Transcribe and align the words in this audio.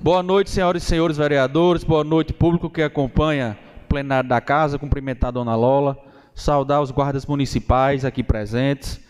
Boa 0.00 0.22
noite, 0.22 0.50
senhoras 0.50 0.82
e 0.82 0.86
senhores 0.86 1.16
vereadores. 1.16 1.82
Boa 1.82 2.04
noite, 2.04 2.32
público 2.32 2.68
que 2.68 2.82
acompanha 2.82 3.56
o 3.84 3.88
plenário 3.88 4.28
da 4.28 4.40
casa. 4.40 4.78
Cumprimentar 4.78 5.28
a 5.28 5.30
dona 5.30 5.54
Lola. 5.54 5.96
Saudar 6.34 6.82
os 6.82 6.90
guardas 6.90 7.24
municipais 7.24 8.04
aqui 8.04 8.22
presentes. 8.22 9.00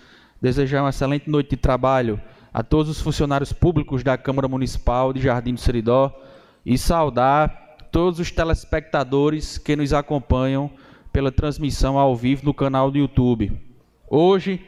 Desejar 0.41 0.82
uma 0.82 0.91
excelente 0.91 1.29
noite 1.29 1.50
de 1.50 1.57
trabalho 1.57 2.21
a 2.53 2.62
todos 2.62 2.89
os 2.89 3.00
funcionários 3.00 3.53
públicos 3.53 4.05
da 4.05 4.17
Câmara 4.17 4.46
Municipal 4.46 5.12
de 5.12 5.21
Jardim 5.21 5.55
do 5.55 5.61
Seridó 5.61 6.12
e 6.64 6.79
saudar 6.79 7.77
todos 7.91 8.21
os 8.21 8.30
telespectadores 8.30 9.59
que 9.59 9.75
nos 9.75 9.93
acompanham 9.93 10.71
pela 11.12 11.32
transmissão 11.32 11.98
ao 11.98 12.14
vivo 12.14 12.44
no 12.44 12.55
canal 12.55 12.91
do 12.91 12.99
YouTube. 12.99 13.53
Hoje, 14.08 14.64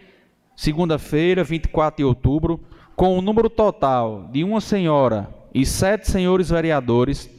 segunda-feira, 0.56 1.44
24 1.44 1.98
de 1.98 2.04
outubro, 2.04 2.60
com 2.96 3.16
o 3.16 3.22
número 3.22 3.48
total 3.48 4.28
de 4.32 4.42
uma 4.42 4.60
senhora 4.60 5.35
e 5.56 5.64
sete 5.64 6.10
senhores 6.10 6.50
vereadores, 6.50 7.30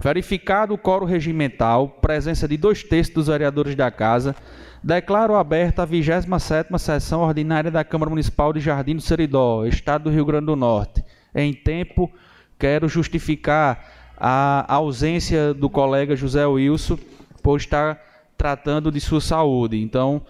verificado 0.00 0.72
o 0.72 0.78
coro 0.78 1.04
regimental, 1.04 1.88
presença 1.88 2.46
de 2.46 2.56
dois 2.56 2.84
terços 2.84 3.12
dos 3.12 3.26
vereadores 3.26 3.74
da 3.74 3.90
Casa, 3.90 4.36
declaro 4.80 5.34
aberta 5.34 5.82
a 5.82 5.86
27ª 5.86 6.78
sessão 6.78 7.20
ordinária 7.22 7.68
da 7.68 7.82
Câmara 7.82 8.10
Municipal 8.10 8.52
de 8.52 8.60
Jardim 8.60 8.94
do 8.94 9.02
Seridó, 9.02 9.66
Estado 9.66 10.04
do 10.04 10.10
Rio 10.10 10.24
Grande 10.24 10.46
do 10.46 10.54
Norte. 10.54 11.04
Em 11.34 11.52
tempo, 11.52 12.08
quero 12.56 12.88
justificar 12.88 14.14
a 14.16 14.72
ausência 14.72 15.52
do 15.52 15.68
colega 15.68 16.14
José 16.14 16.46
Wilson 16.46 16.96
por 17.42 17.56
estar 17.56 18.00
tratando 18.36 18.92
de 18.92 19.00
sua 19.00 19.20
saúde. 19.20 19.82
Então, 19.82 20.22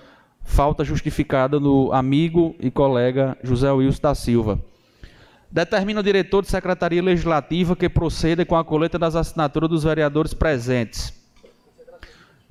falta 0.45 0.83
justificada 0.83 1.61
no 1.61 1.92
amigo 1.92 2.57
e 2.59 2.70
colega 2.70 3.37
José 3.42 3.70
Wilson 3.70 4.01
da 4.01 4.15
Silva. 4.15 4.59
Determina 5.51 6.01
o 6.01 6.03
diretor 6.03 6.43
de 6.43 6.49
Secretaria 6.49 7.03
Legislativa 7.03 7.75
que 7.75 7.89
proceda 7.89 8.45
com 8.45 8.55
a 8.55 8.65
coleta 8.65 8.99
das 8.99 9.17
assinaturas 9.17 9.71
dos 9.71 9.85
vereadores 9.85 10.35
presentes. 10.35 11.13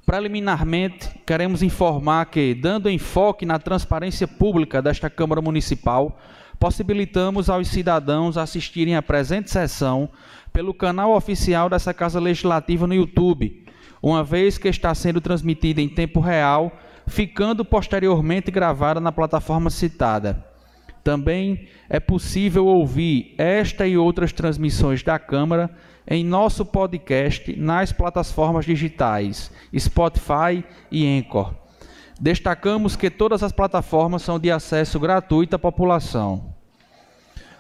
Preliminarmente, 0.03 1.09
queremos 1.25 1.61
informar 1.61 2.25
que, 2.25 2.55
dando 2.55 2.89
enfoque 2.89 3.45
na 3.45 3.59
transparência 3.59 4.27
pública 4.27 4.81
desta 4.81 5.09
Câmara 5.09 5.41
Municipal, 5.41 6.17
possibilitamos 6.57 7.49
aos 7.49 7.67
cidadãos 7.67 8.37
assistirem 8.37 8.95
à 8.95 9.01
presente 9.01 9.51
sessão 9.51 10.09
pelo 10.51 10.73
canal 10.73 11.13
oficial 11.13 11.69
dessa 11.69 11.93
Casa 11.93 12.19
Legislativa 12.19 12.87
no 12.87 12.95
YouTube, 12.95 13.65
uma 14.01 14.23
vez 14.23 14.57
que 14.57 14.69
está 14.69 14.95
sendo 14.95 15.21
transmitida 15.21 15.81
em 15.81 15.89
tempo 15.89 16.19
real, 16.19 16.71
ficando 17.05 17.63
posteriormente 17.63 18.49
gravada 18.49 18.99
na 18.99 19.11
plataforma 19.11 19.69
citada. 19.69 20.46
Também 21.07 21.69
é 21.87 22.01
possível 22.01 22.65
ouvir 22.65 23.33
esta 23.37 23.87
e 23.87 23.97
outras 23.97 24.33
transmissões 24.33 25.01
da 25.01 25.17
Câmara 25.17 25.69
em 26.05 26.21
nosso 26.21 26.65
podcast 26.65 27.55
nas 27.55 27.93
plataformas 27.93 28.65
digitais 28.65 29.49
Spotify 29.79 30.65
e 30.91 31.07
Anchor. 31.17 31.53
Destacamos 32.19 32.97
que 32.97 33.09
todas 33.09 33.41
as 33.41 33.53
plataformas 33.53 34.21
são 34.21 34.37
de 34.37 34.51
acesso 34.51 34.99
gratuito 34.99 35.55
à 35.55 35.59
população. 35.59 36.53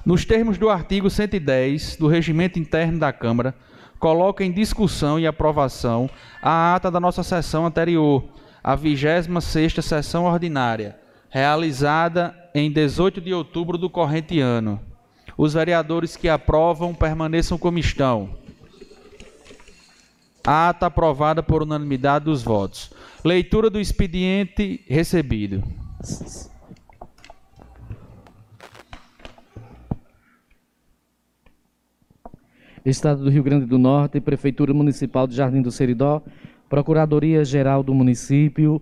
Nos 0.05 0.25
termos 0.25 0.57
do 0.57 0.69
artigo 0.69 1.09
110 1.09 1.95
do 1.95 2.09
Regimento 2.09 2.59
Interno 2.59 2.99
da 2.99 3.13
Câmara, 3.13 3.55
coloca 3.97 4.43
em 4.43 4.51
discussão 4.51 5.17
e 5.17 5.25
aprovação 5.25 6.09
a 6.41 6.75
ata 6.75 6.91
da 6.91 6.99
nossa 6.99 7.23
sessão 7.23 7.65
anterior, 7.65 8.25
a 8.61 8.75
26ª 8.75 9.81
sessão 9.81 10.25
ordinária, 10.25 10.99
realizada 11.29 12.35
em 12.59 12.71
18 12.71 13.21
de 13.21 13.33
outubro 13.33 13.77
do 13.77 13.87
corrente 13.89 14.39
ano. 14.39 14.79
Os 15.37 15.53
vereadores 15.53 16.15
que 16.15 16.27
aprovam 16.27 16.93
permaneçam 16.93 17.57
como 17.57 17.77
estão. 17.77 18.31
A 20.45 20.69
ata 20.69 20.87
aprovada 20.87 21.43
por 21.43 21.61
unanimidade 21.61 22.25
dos 22.25 22.41
votos. 22.41 22.91
Leitura 23.23 23.69
do 23.69 23.79
expediente 23.79 24.83
recebido. 24.87 25.63
Estado 32.83 33.23
do 33.23 33.29
Rio 33.29 33.43
Grande 33.43 33.65
do 33.65 33.77
Norte, 33.77 34.21
Prefeitura 34.21 34.73
Municipal 34.73 35.27
de 35.27 35.35
Jardim 35.35 35.61
do 35.61 35.69
Seridó, 35.69 36.23
Procuradoria-Geral 36.69 37.83
do 37.83 37.93
Município, 37.93 38.81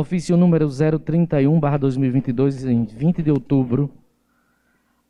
ofício 0.00 0.36
número 0.36 0.66
031-2022, 0.66 2.68
em 2.68 2.84
20 2.84 3.22
de 3.22 3.30
outubro, 3.30 3.88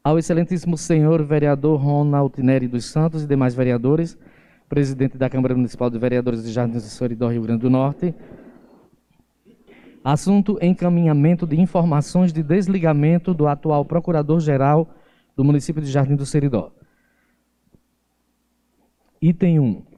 ao 0.02 0.18
excelentíssimo 0.18 0.76
senhor 0.76 1.22
vereador 1.22 1.80
Ronald 1.80 2.34
Neri 2.42 2.68
dos 2.68 2.84
Santos 2.84 3.22
e 3.22 3.26
demais 3.26 3.54
vereadores, 3.54 4.18
presidente 4.68 5.16
da 5.16 5.30
Câmara 5.30 5.54
Municipal 5.54 5.88
de 5.88 5.98
Vereadores 5.98 6.44
de 6.44 6.52
Jardim 6.52 6.74
do 6.74 6.80
Seridó, 6.80 7.28
Rio 7.28 7.42
Grande 7.42 7.62
do 7.62 7.70
Norte, 7.70 8.14
assunto 10.02 10.58
encaminhamento 10.60 11.46
de 11.46 11.58
informações 11.58 12.30
de 12.30 12.42
desligamento 12.42 13.32
do 13.32 13.46
atual 13.46 13.86
procurador-geral 13.86 14.94
do 15.34 15.42
município 15.42 15.80
de 15.80 15.90
Jardim 15.90 16.14
do 16.14 16.26
Seridó. 16.26 16.70
Item 19.22 19.60
1. 19.60 19.93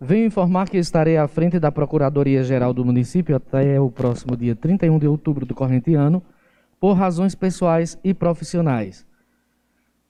Venho 0.00 0.26
informar 0.26 0.68
que 0.68 0.76
estarei 0.76 1.16
à 1.16 1.28
frente 1.28 1.58
da 1.58 1.70
Procuradoria-Geral 1.70 2.74
do 2.74 2.84
município 2.84 3.36
até 3.36 3.80
o 3.80 3.90
próximo 3.90 4.36
dia 4.36 4.56
31 4.56 4.98
de 4.98 5.06
outubro 5.06 5.46
do 5.46 5.54
corrente 5.54 5.94
ano, 5.94 6.22
por 6.80 6.94
razões 6.94 7.34
pessoais 7.34 7.96
e 8.02 8.12
profissionais. 8.12 9.06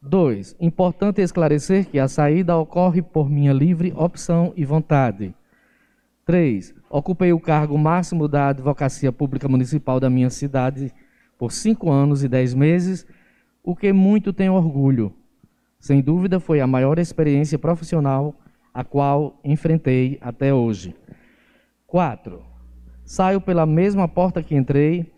2. 0.01 0.57
Importante 0.59 1.21
esclarecer 1.21 1.87
que 1.87 1.99
a 1.99 2.09
saída 2.09 2.57
ocorre 2.57 3.03
por 3.03 3.29
minha 3.29 3.53
livre 3.53 3.93
opção 3.95 4.53
e 4.57 4.65
vontade. 4.65 5.35
3. 6.25 6.75
Ocupei 6.89 7.33
o 7.33 7.41
cargo 7.41 7.77
máximo 7.77 8.27
da 8.27 8.49
Advocacia 8.49 9.13
Pública 9.13 9.49
Municipal 9.49 10.01
da 10.01 10.09
minha 10.09 10.31
cidade 10.31 10.93
por 11.39 11.53
cinco 11.53 11.91
anos 11.91 12.25
e 12.25 12.29
dez 12.29 12.55
meses, 12.55 13.07
o 13.63 13.77
que 13.77 13.93
muito 13.93 14.33
tenho 14.33 14.55
orgulho. 14.55 15.13
Sem 15.79 16.01
dúvida, 16.01 16.41
foi 16.41 16.61
a 16.61 16.67
maior 16.67 16.99
experiência 16.99 17.59
profissional 17.59 18.35
a 18.75 18.83
qual 18.83 19.39
enfrentei 19.45 20.19
até 20.21 20.53
hoje. 20.53 20.95
4. 21.87 22.43
Saio 23.05 23.41
pela 23.41 23.65
mesma 23.65 24.09
porta 24.09 24.43
que 24.43 24.57
entrei, 24.57 25.15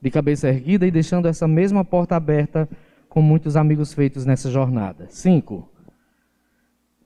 de 0.00 0.10
cabeça 0.10 0.48
erguida 0.48 0.86
e 0.86 0.90
deixando 0.90 1.28
essa 1.28 1.46
mesma 1.46 1.84
porta 1.84 2.16
aberta 2.16 2.66
com 3.08 3.20
muitos 3.20 3.56
amigos 3.56 3.92
feitos 3.92 4.24
nessa 4.24 4.50
jornada. 4.50 5.06
5. 5.10 5.68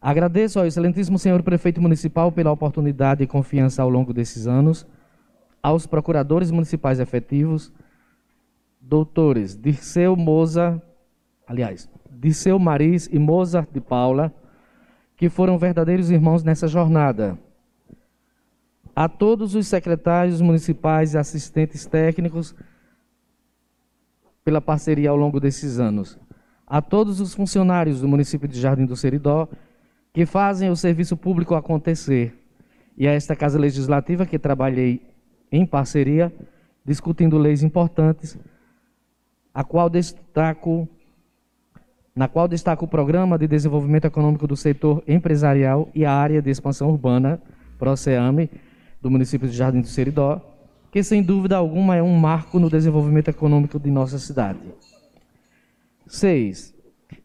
Agradeço 0.00 0.60
ao 0.60 0.66
excelentíssimo 0.66 1.18
senhor 1.18 1.42
prefeito 1.42 1.80
municipal 1.80 2.30
pela 2.30 2.52
oportunidade 2.52 3.24
e 3.24 3.26
confiança 3.26 3.82
ao 3.82 3.88
longo 3.88 4.12
desses 4.12 4.46
anos, 4.46 4.86
aos 5.62 5.86
procuradores 5.86 6.50
municipais 6.50 7.00
efetivos, 7.00 7.72
doutores 8.80 9.56
Dirceu 9.56 10.14
Moza, 10.14 10.80
aliás, 11.46 11.88
Dirceu 12.10 12.58
Maris 12.58 13.08
e 13.10 13.18
Mozart 13.18 13.70
de 13.72 13.80
Paula, 13.80 14.32
que 15.16 15.28
foram 15.28 15.58
verdadeiros 15.58 16.10
irmãos 16.10 16.42
nessa 16.42 16.66
jornada. 16.66 17.38
A 18.94 19.08
todos 19.08 19.54
os 19.54 19.66
secretários 19.66 20.40
municipais 20.40 21.14
e 21.14 21.18
assistentes 21.18 21.86
técnicos 21.86 22.54
pela 24.44 24.60
parceria 24.60 25.10
ao 25.10 25.16
longo 25.16 25.40
desses 25.40 25.78
anos. 25.78 26.18
A 26.66 26.80
todos 26.80 27.20
os 27.20 27.34
funcionários 27.34 28.00
do 28.00 28.08
município 28.08 28.46
de 28.46 28.60
Jardim 28.60 28.86
do 28.86 28.96
Seridó 28.96 29.48
que 30.12 30.24
fazem 30.24 30.70
o 30.70 30.76
serviço 30.76 31.16
público 31.16 31.54
acontecer. 31.54 32.38
E 32.96 33.08
a 33.08 33.12
esta 33.12 33.34
Casa 33.34 33.58
Legislativa 33.58 34.24
que 34.24 34.38
trabalhei 34.38 35.02
em 35.50 35.66
parceria, 35.66 36.32
discutindo 36.84 37.36
leis 37.36 37.62
importantes, 37.62 38.38
a 39.52 39.64
qual 39.64 39.90
destaco 39.90 40.88
na 42.14 42.28
qual 42.28 42.46
destaca 42.46 42.84
o 42.84 42.88
Programa 42.88 43.36
de 43.36 43.48
Desenvolvimento 43.48 44.04
Econômico 44.04 44.46
do 44.46 44.56
Setor 44.56 45.02
Empresarial 45.08 45.88
e 45.94 46.04
a 46.04 46.12
Área 46.12 46.40
de 46.40 46.48
Expansão 46.48 46.90
Urbana, 46.90 47.42
PROCEAME, 47.76 48.48
do 49.02 49.10
município 49.10 49.48
de 49.48 49.56
Jardim 49.56 49.80
do 49.80 49.88
Seridó, 49.88 50.40
que 50.92 51.02
sem 51.02 51.22
dúvida 51.22 51.56
alguma 51.56 51.96
é 51.96 52.02
um 52.02 52.16
marco 52.16 52.60
no 52.60 52.70
desenvolvimento 52.70 53.28
econômico 53.28 53.80
de 53.80 53.90
nossa 53.90 54.18
cidade. 54.18 54.60
6. 56.06 56.72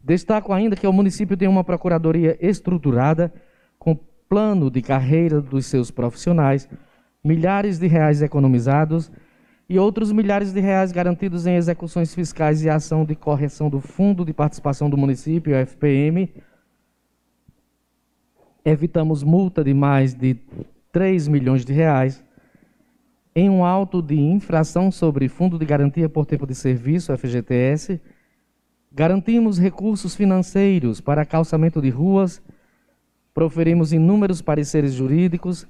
Destaco 0.03 0.51
ainda 0.51 0.75
que 0.75 0.87
o 0.87 0.93
município 0.93 1.37
tem 1.37 1.47
uma 1.47 1.63
procuradoria 1.63 2.35
estruturada, 2.41 3.31
com 3.77 3.95
plano 4.27 4.71
de 4.71 4.81
carreira 4.81 5.39
dos 5.39 5.67
seus 5.67 5.91
profissionais, 5.91 6.67
milhares 7.23 7.77
de 7.77 7.85
reais 7.85 8.23
economizados 8.23 9.11
e 9.69 9.77
outros 9.77 10.11
milhares 10.11 10.51
de 10.51 10.59
reais 10.59 10.91
garantidos 10.91 11.45
em 11.45 11.55
execuções 11.55 12.13
fiscais 12.13 12.63
e 12.63 12.69
ação 12.69 13.05
de 13.05 13.15
correção 13.15 13.69
do 13.69 13.79
Fundo 13.79 14.25
de 14.25 14.33
Participação 14.33 14.89
do 14.89 14.97
Município, 14.97 15.53
FPM. 15.55 16.33
Evitamos 18.65 19.23
multa 19.23 19.63
de 19.63 19.73
mais 19.73 20.15
de 20.15 20.35
3 20.91 21.27
milhões 21.27 21.63
de 21.63 21.71
reais. 21.71 22.23
Em 23.35 23.49
um 23.49 23.63
auto 23.63 24.01
de 24.01 24.19
infração 24.19 24.91
sobre 24.91 25.29
Fundo 25.29 25.59
de 25.59 25.65
Garantia 25.65 26.09
por 26.09 26.25
Tempo 26.25 26.47
de 26.47 26.55
Serviço, 26.55 27.15
FGTS, 27.15 28.01
Garantimos 28.91 29.59
recursos 29.59 30.15
financeiros 30.15 30.99
para 30.99 31.23
calçamento 31.23 31.79
de 31.79 31.89
ruas, 31.89 32.41
proferimos 33.33 33.93
inúmeros 33.93 34.41
pareceres 34.41 34.93
jurídicos, 34.93 35.67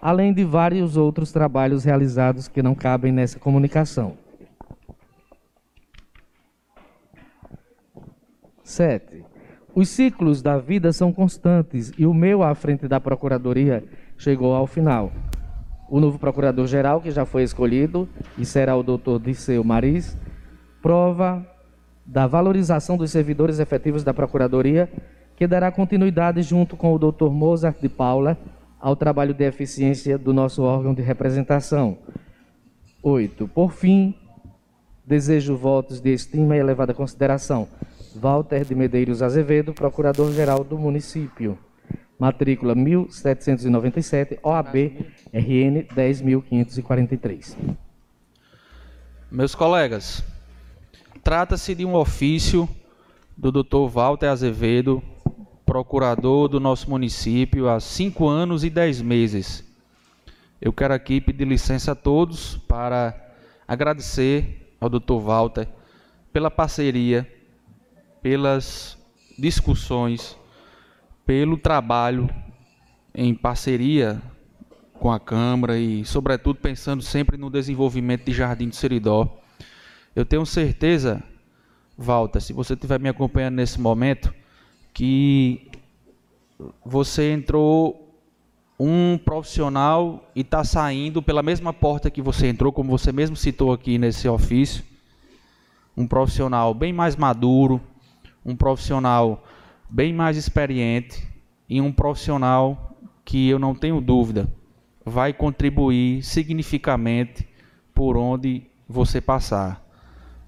além 0.00 0.32
de 0.32 0.44
vários 0.44 0.96
outros 0.96 1.30
trabalhos 1.30 1.84
realizados 1.84 2.48
que 2.48 2.62
não 2.62 2.74
cabem 2.74 3.12
nessa 3.12 3.38
comunicação. 3.38 4.14
7. 8.62 9.24
Os 9.74 9.88
ciclos 9.88 10.42
da 10.42 10.58
vida 10.58 10.92
são 10.92 11.12
constantes 11.12 11.92
e 11.98 12.06
o 12.06 12.14
meu 12.14 12.42
à 12.42 12.54
frente 12.54 12.88
da 12.88 13.00
Procuradoria 13.00 13.84
chegou 14.16 14.54
ao 14.54 14.66
final. 14.66 15.12
O 15.88 15.98
novo 15.98 16.18
Procurador-Geral, 16.18 17.00
que 17.00 17.10
já 17.10 17.24
foi 17.24 17.42
escolhido, 17.42 18.08
e 18.38 18.44
será 18.44 18.76
o 18.76 18.82
doutor 18.82 19.18
Disseu 19.20 19.64
Maris, 19.64 20.16
prova 20.80 21.44
da 22.06 22.26
valorização 22.26 22.96
dos 22.96 23.10
servidores 23.10 23.58
efetivos 23.58 24.04
da 24.04 24.14
Procuradoria, 24.14 24.88
que 25.36 25.46
dará 25.46 25.70
continuidade 25.72 26.42
junto 26.42 26.76
com 26.76 26.92
o 26.92 26.98
doutor 26.98 27.32
Mozart 27.32 27.80
de 27.80 27.88
Paula 27.88 28.38
ao 28.80 28.96
trabalho 28.96 29.34
de 29.34 29.44
eficiência 29.44 30.16
do 30.16 30.32
nosso 30.32 30.62
órgão 30.62 30.94
de 30.94 31.02
representação. 31.02 31.98
8. 33.02 33.46
Por 33.48 33.72
fim, 33.72 34.14
desejo 35.04 35.56
votos 35.56 36.00
de 36.00 36.12
estima 36.12 36.56
e 36.56 36.60
elevada 36.60 36.94
consideração 36.94 37.68
Walter 38.14 38.64
de 38.64 38.74
Medeiros 38.74 39.22
Azevedo, 39.22 39.72
Procurador-Geral 39.72 40.64
do 40.64 40.78
município. 40.78 41.58
Matrícula 42.18 42.74
1797, 42.74 44.38
OAB 44.42 44.74
RN 45.32 45.86
10543. 45.94 47.56
Meus 49.30 49.54
colegas, 49.54 50.22
trata-se 51.22 51.74
de 51.74 51.86
um 51.86 51.94
ofício 51.94 52.68
do 53.36 53.50
Dr. 53.50 53.88
Walter 53.88 54.26
Azevedo, 54.26 55.02
procurador 55.70 56.48
do 56.48 56.58
nosso 56.58 56.90
município 56.90 57.68
há 57.68 57.78
cinco 57.78 58.26
anos 58.26 58.64
e 58.64 58.70
dez 58.70 59.00
meses. 59.00 59.64
Eu 60.60 60.72
quero 60.72 60.92
aqui 60.92 61.20
pedir 61.20 61.46
licença 61.46 61.92
a 61.92 61.94
todos 61.94 62.56
para 62.66 63.14
agradecer 63.68 64.74
ao 64.80 64.88
Dr. 64.88 65.20
Walter 65.20 65.68
pela 66.32 66.50
parceria 66.50 67.24
pelas 68.20 68.98
discussões, 69.38 70.36
pelo 71.24 71.56
trabalho 71.56 72.28
em 73.14 73.32
parceria 73.32 74.20
com 74.94 75.12
a 75.12 75.20
Câmara 75.20 75.78
e, 75.78 76.04
sobretudo, 76.04 76.58
pensando 76.58 77.00
sempre 77.00 77.36
no 77.36 77.48
desenvolvimento 77.48 78.24
de 78.24 78.32
Jardim 78.32 78.70
do 78.70 78.74
Seridó. 78.74 79.38
Eu 80.16 80.26
tenho 80.26 80.44
certeza, 80.44 81.22
Walter, 81.96 82.40
se 82.40 82.52
você 82.52 82.74
estiver 82.74 82.98
me 82.98 83.08
acompanhando 83.08 83.54
nesse 83.54 83.80
momento, 83.80 84.34
que 84.92 85.70
você 86.84 87.32
entrou 87.32 88.10
um 88.78 89.18
profissional 89.18 90.24
e 90.34 90.40
está 90.40 90.64
saindo 90.64 91.22
pela 91.22 91.42
mesma 91.42 91.72
porta 91.72 92.10
que 92.10 92.22
você 92.22 92.48
entrou, 92.48 92.72
como 92.72 92.96
você 92.96 93.12
mesmo 93.12 93.36
citou 93.36 93.72
aqui 93.72 93.98
nesse 93.98 94.26
ofício. 94.28 94.82
Um 95.96 96.06
profissional 96.06 96.72
bem 96.72 96.92
mais 96.92 97.14
maduro, 97.14 97.80
um 98.44 98.56
profissional 98.56 99.44
bem 99.88 100.12
mais 100.12 100.36
experiente 100.36 101.26
e 101.68 101.80
um 101.80 101.92
profissional 101.92 102.96
que 103.24 103.48
eu 103.48 103.58
não 103.58 103.74
tenho 103.74 104.00
dúvida 104.00 104.48
vai 105.04 105.32
contribuir 105.32 106.22
significativamente 106.22 107.46
por 107.94 108.16
onde 108.16 108.62
você 108.88 109.20
passar. 109.20 109.84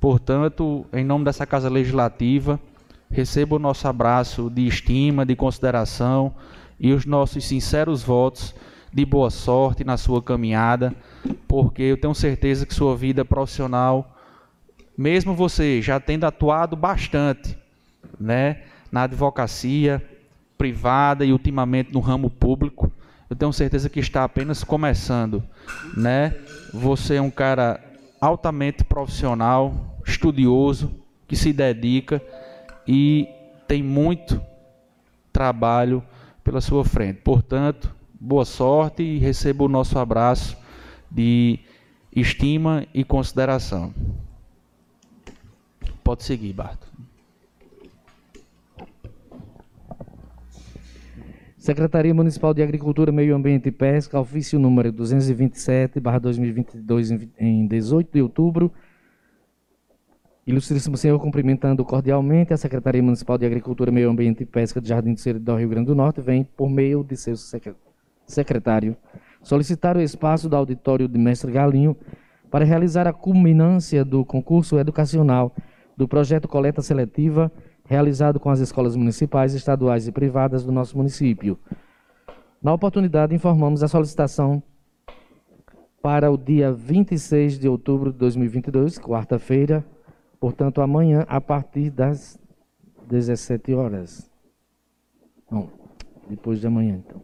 Portanto, 0.01 0.87
em 0.93 1.05
nome 1.05 1.25
dessa 1.25 1.47
Casa 1.47 1.69
Legislativa, 1.69 2.59
receba 3.13 3.57
o 3.57 3.59
nosso 3.59 3.87
abraço 3.87 4.51
de 4.51 4.67
estima, 4.67 5.25
de 5.25 5.37
consideração 5.37 6.35
e 6.81 6.93
os 6.93 7.05
nossos 7.05 7.45
sinceros 7.45 8.03
votos 8.03 8.55
de 8.93 9.05
boa 9.05 9.31
sorte 9.31 9.85
na 9.85 9.97
sua 9.97 10.23
caminhada, 10.23 10.95
porque 11.47 11.83
eu 11.83 11.97
tenho 11.97 12.15
certeza 12.15 12.67
que 12.67 12.75
sua 12.75 12.97
vida 12.97 13.25
profissional, 13.25 14.17
mesmo 14.97 15.35
você 15.35 15.81
já 15.81 16.01
tendo 16.01 16.25
atuado 16.25 16.75
bastante 16.75 17.57
né, 18.19 18.63
na 18.91 19.03
advocacia 19.03 20.03
privada 20.59 21.25
e 21.25 21.33
ultimamente 21.33 21.93
no 21.93 22.01
ramo 22.01 22.31
público. 22.31 22.91
Eu 23.29 23.37
tenho 23.37 23.53
certeza 23.53 23.89
que 23.89 24.01
está 24.01 24.25
apenas 24.25 24.63
começando, 24.63 25.43
né? 25.97 26.37
Você 26.73 27.15
é 27.15 27.23
um 27.23 27.31
cara 27.31 27.81
altamente 28.21 28.85
profissional, 28.85 29.97
estudioso, 30.07 30.93
que 31.27 31.35
se 31.35 31.53
dedica 31.53 32.23
e 32.87 33.29
tem 33.67 33.83
muito 33.83 34.41
trabalho 35.33 36.03
pela 36.45 36.61
sua 36.61 36.85
frente. 36.85 37.21
Portanto, 37.23 37.95
boa 38.21 38.45
sorte 38.45 39.03
e 39.03 39.19
receba 39.19 39.65
o 39.65 39.69
nosso 39.69 39.99
abraço 39.99 40.57
de 41.11 41.59
estima 42.15 42.87
e 42.93 43.05
consideração. 43.05 43.93
Pode 46.03 46.25
seguir, 46.25 46.53
Barto. 46.53 46.93
Secretaria 51.57 52.13
Municipal 52.13 52.53
de 52.53 52.61
Agricultura, 52.61 53.13
Meio 53.13 53.37
Ambiente 53.37 53.69
e 53.69 53.73
Pesca, 53.73 54.19
ofício 54.19 54.59
número 54.59 54.91
227, 54.91 56.01
2022, 56.01 57.13
em 57.39 57.67
18 57.69 58.13
de 58.13 58.21
outubro. 58.21 58.73
Ilustríssimo 60.53 60.99
Senhor, 60.99 61.19
cumprimentando 61.19 61.83
cordialmente 61.83 62.53
a 62.53 62.59
Secretaria 62.59 63.03
Municipal 63.03 63.39
de 63.39 63.47
Agricultura, 63.47 63.91
Meio 63.91 64.11
Ambiente 64.11 64.43
e 64.43 64.47
Pesca 64.47 64.83
de 64.83 64.89
Jardim 64.91 65.15
do 65.41 65.57
Rio 65.57 65.69
Grande 65.71 65.87
do 65.87 65.95
Norte, 65.95 66.21
vem, 66.21 66.45
por 66.45 66.69
meio 66.69 67.03
de 67.03 67.17
seu 67.17 67.35
secretário, 68.27 68.95
solicitar 69.43 69.97
o 69.97 70.01
espaço 70.03 70.51
do 70.51 70.57
auditório 70.57 71.09
de 71.09 71.19
Mestre 71.19 71.51
Galinho 71.51 71.97
para 72.51 72.67
realizar 72.67 73.07
a 73.07 73.15
culminância 73.15 74.05
do 74.05 74.27
concurso 74.27 74.79
educacional 74.79 75.57
do 75.97 76.07
projeto 76.07 76.47
Coleta 76.47 76.83
Seletiva 76.83 77.51
realizado 77.87 78.39
com 78.39 78.51
as 78.51 78.61
escolas 78.61 78.95
municipais, 78.95 79.55
estaduais 79.55 80.07
e 80.07 80.13
privadas 80.13 80.65
do 80.65 80.71
nosso 80.71 80.99
município. 80.99 81.59
Na 82.63 82.75
oportunidade, 82.75 83.35
informamos 83.35 83.83
a 83.83 83.89
solicitação 83.89 84.63
para 86.03 86.31
o 86.31 86.37
dia 86.37 86.71
26 86.71 87.59
de 87.59 87.69
outubro 87.69 88.13
de 88.13 88.19
2022, 88.19 88.99
quarta-feira, 88.99 89.83
portanto, 90.43 90.81
amanhã, 90.81 91.25
a 91.29 91.41
partir 91.41 91.89
das 91.89 92.37
17 93.09 93.75
horas. 93.75 94.29
Não, 95.49 95.71
depois 96.29 96.61
de 96.61 96.67
amanhã, 96.67 97.01
então. 97.07 97.23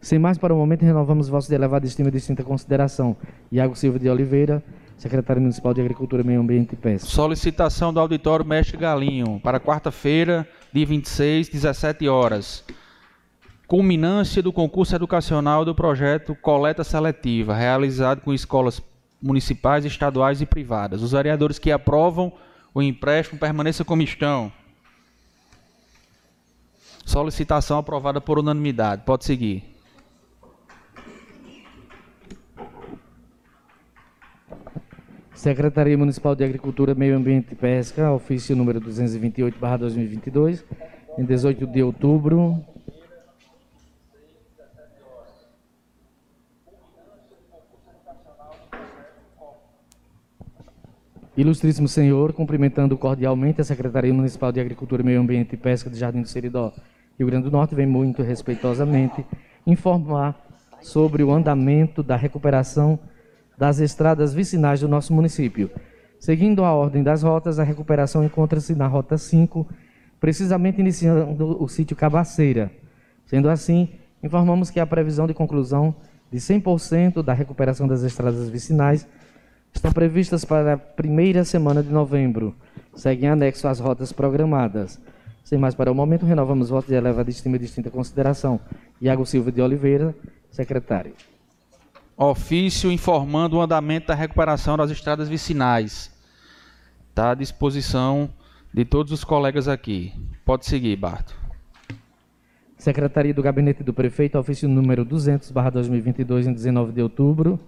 Sem 0.00 0.16
mais 0.16 0.38
para 0.38 0.54
o 0.54 0.56
momento, 0.56 0.82
renovamos 0.82 1.28
vosso 1.28 1.48
de 1.48 1.56
elevada 1.56 1.86
estima 1.86 2.08
e 2.08 2.12
distinta 2.12 2.44
consideração. 2.44 3.16
Iago 3.50 3.74
Silva 3.74 3.98
de 3.98 4.08
Oliveira, 4.08 4.62
secretário 4.96 5.42
municipal 5.42 5.74
de 5.74 5.80
Agricultura, 5.80 6.22
Meio 6.22 6.40
Ambiente 6.40 6.74
e 6.74 6.76
Pesca. 6.76 7.08
Solicitação 7.08 7.92
do 7.92 7.98
auditório 7.98 8.46
Mestre 8.46 8.76
Galinho 8.76 9.40
para 9.42 9.58
quarta-feira, 9.58 10.48
dia 10.72 10.86
26, 10.86 11.48
17 11.48 12.06
horas. 12.06 12.62
Culminância 13.66 14.40
do 14.40 14.52
concurso 14.52 14.94
educacional 14.94 15.64
do 15.64 15.74
projeto 15.74 16.36
Coleta 16.36 16.84
Seletiva, 16.84 17.56
realizado 17.56 18.20
com 18.20 18.32
escolas 18.32 18.80
municipais, 19.26 19.84
estaduais 19.84 20.40
e 20.40 20.46
privadas. 20.46 21.02
Os 21.02 21.12
vereadores 21.12 21.58
que 21.58 21.72
aprovam 21.72 22.32
o 22.72 22.80
empréstimo 22.80 23.38
permaneçam 23.38 23.84
como 23.84 24.02
estão. 24.02 24.52
Solicitação 27.04 27.78
aprovada 27.78 28.20
por 28.20 28.38
unanimidade. 28.38 29.02
Pode 29.04 29.24
seguir. 29.24 29.64
Secretaria 35.34 35.96
Municipal 35.96 36.34
de 36.34 36.44
Agricultura, 36.44 36.94
Meio 36.94 37.16
Ambiente 37.16 37.52
e 37.52 37.54
Pesca, 37.54 38.10
ofício 38.10 38.56
número 38.56 38.80
228/2022, 38.80 40.64
em 41.18 41.24
18 41.24 41.66
de 41.66 41.82
outubro. 41.82 42.64
Ilustríssimo 51.36 51.86
Senhor, 51.86 52.32
cumprimentando 52.32 52.96
cordialmente 52.96 53.60
a 53.60 53.64
Secretaria 53.64 54.12
Municipal 54.14 54.50
de 54.50 54.58
Agricultura, 54.58 55.02
Meio 55.02 55.20
Ambiente 55.20 55.52
e 55.52 55.58
Pesca 55.58 55.90
de 55.90 55.98
Jardim 55.98 56.22
do 56.22 56.28
Seridó, 56.28 56.72
Rio 57.18 57.26
Grande 57.26 57.44
do 57.44 57.50
Norte, 57.50 57.74
vem 57.74 57.86
muito 57.86 58.22
respeitosamente 58.22 59.22
informar 59.66 60.34
sobre 60.80 61.22
o 61.22 61.30
andamento 61.30 62.02
da 62.02 62.16
recuperação 62.16 62.98
das 63.58 63.80
estradas 63.80 64.32
vicinais 64.32 64.80
do 64.80 64.88
nosso 64.88 65.12
município. 65.12 65.70
Seguindo 66.18 66.64
a 66.64 66.72
ordem 66.72 67.02
das 67.02 67.22
rotas, 67.22 67.58
a 67.58 67.64
recuperação 67.64 68.24
encontra-se 68.24 68.74
na 68.74 68.86
Rota 68.86 69.18
5, 69.18 69.66
precisamente 70.18 70.80
iniciando 70.80 71.62
o 71.62 71.68
sítio 71.68 71.94
Cabaceira. 71.94 72.70
Sendo 73.26 73.50
assim, 73.50 73.90
informamos 74.22 74.70
que 74.70 74.80
a 74.80 74.86
previsão 74.86 75.26
de 75.26 75.34
conclusão 75.34 75.94
de 76.32 76.38
100% 76.38 77.22
da 77.22 77.34
recuperação 77.34 77.86
das 77.86 78.02
estradas 78.02 78.48
vicinais 78.48 79.06
estão 79.76 79.92
previstas 79.92 80.44
para 80.44 80.74
a 80.74 80.78
primeira 80.78 81.44
semana 81.44 81.82
de 81.82 81.90
novembro, 81.90 82.54
seguem 82.94 83.28
anexo 83.28 83.68
às 83.68 83.78
rotas 83.78 84.12
programadas. 84.12 85.00
Sem 85.44 85.58
mais 85.58 85.74
para 85.74 85.92
o 85.92 85.94
momento, 85.94 86.26
renovamos 86.26 86.70
o 86.70 86.74
voto 86.74 86.88
de 86.88 86.94
elevada 86.94 87.30
estima 87.30 87.56
e 87.56 87.60
distinta 87.60 87.90
consideração. 87.90 88.58
Iago 89.00 89.24
Silva 89.24 89.52
de 89.52 89.60
Oliveira, 89.60 90.14
secretário. 90.50 91.12
Ofício 92.16 92.90
informando 92.90 93.56
o 93.56 93.60
andamento 93.60 94.08
da 94.08 94.14
recuperação 94.14 94.76
das 94.76 94.90
estradas 94.90 95.28
vicinais. 95.28 96.10
Está 97.10 97.30
à 97.30 97.34
disposição 97.34 98.30
de 98.72 98.84
todos 98.84 99.12
os 99.12 99.22
colegas 99.22 99.68
aqui. 99.68 100.12
Pode 100.44 100.66
seguir, 100.66 100.96
Barto. 100.96 101.36
Secretaria 102.78 103.34
do 103.34 103.42
Gabinete 103.42 103.82
do 103.82 103.92
Prefeito, 103.92 104.38
ofício 104.38 104.68
número 104.68 105.04
200, 105.04 105.50
barra 105.50 105.70
2022, 105.70 106.46
em 106.46 106.52
19 106.52 106.92
de 106.92 107.02
outubro. 107.02 107.60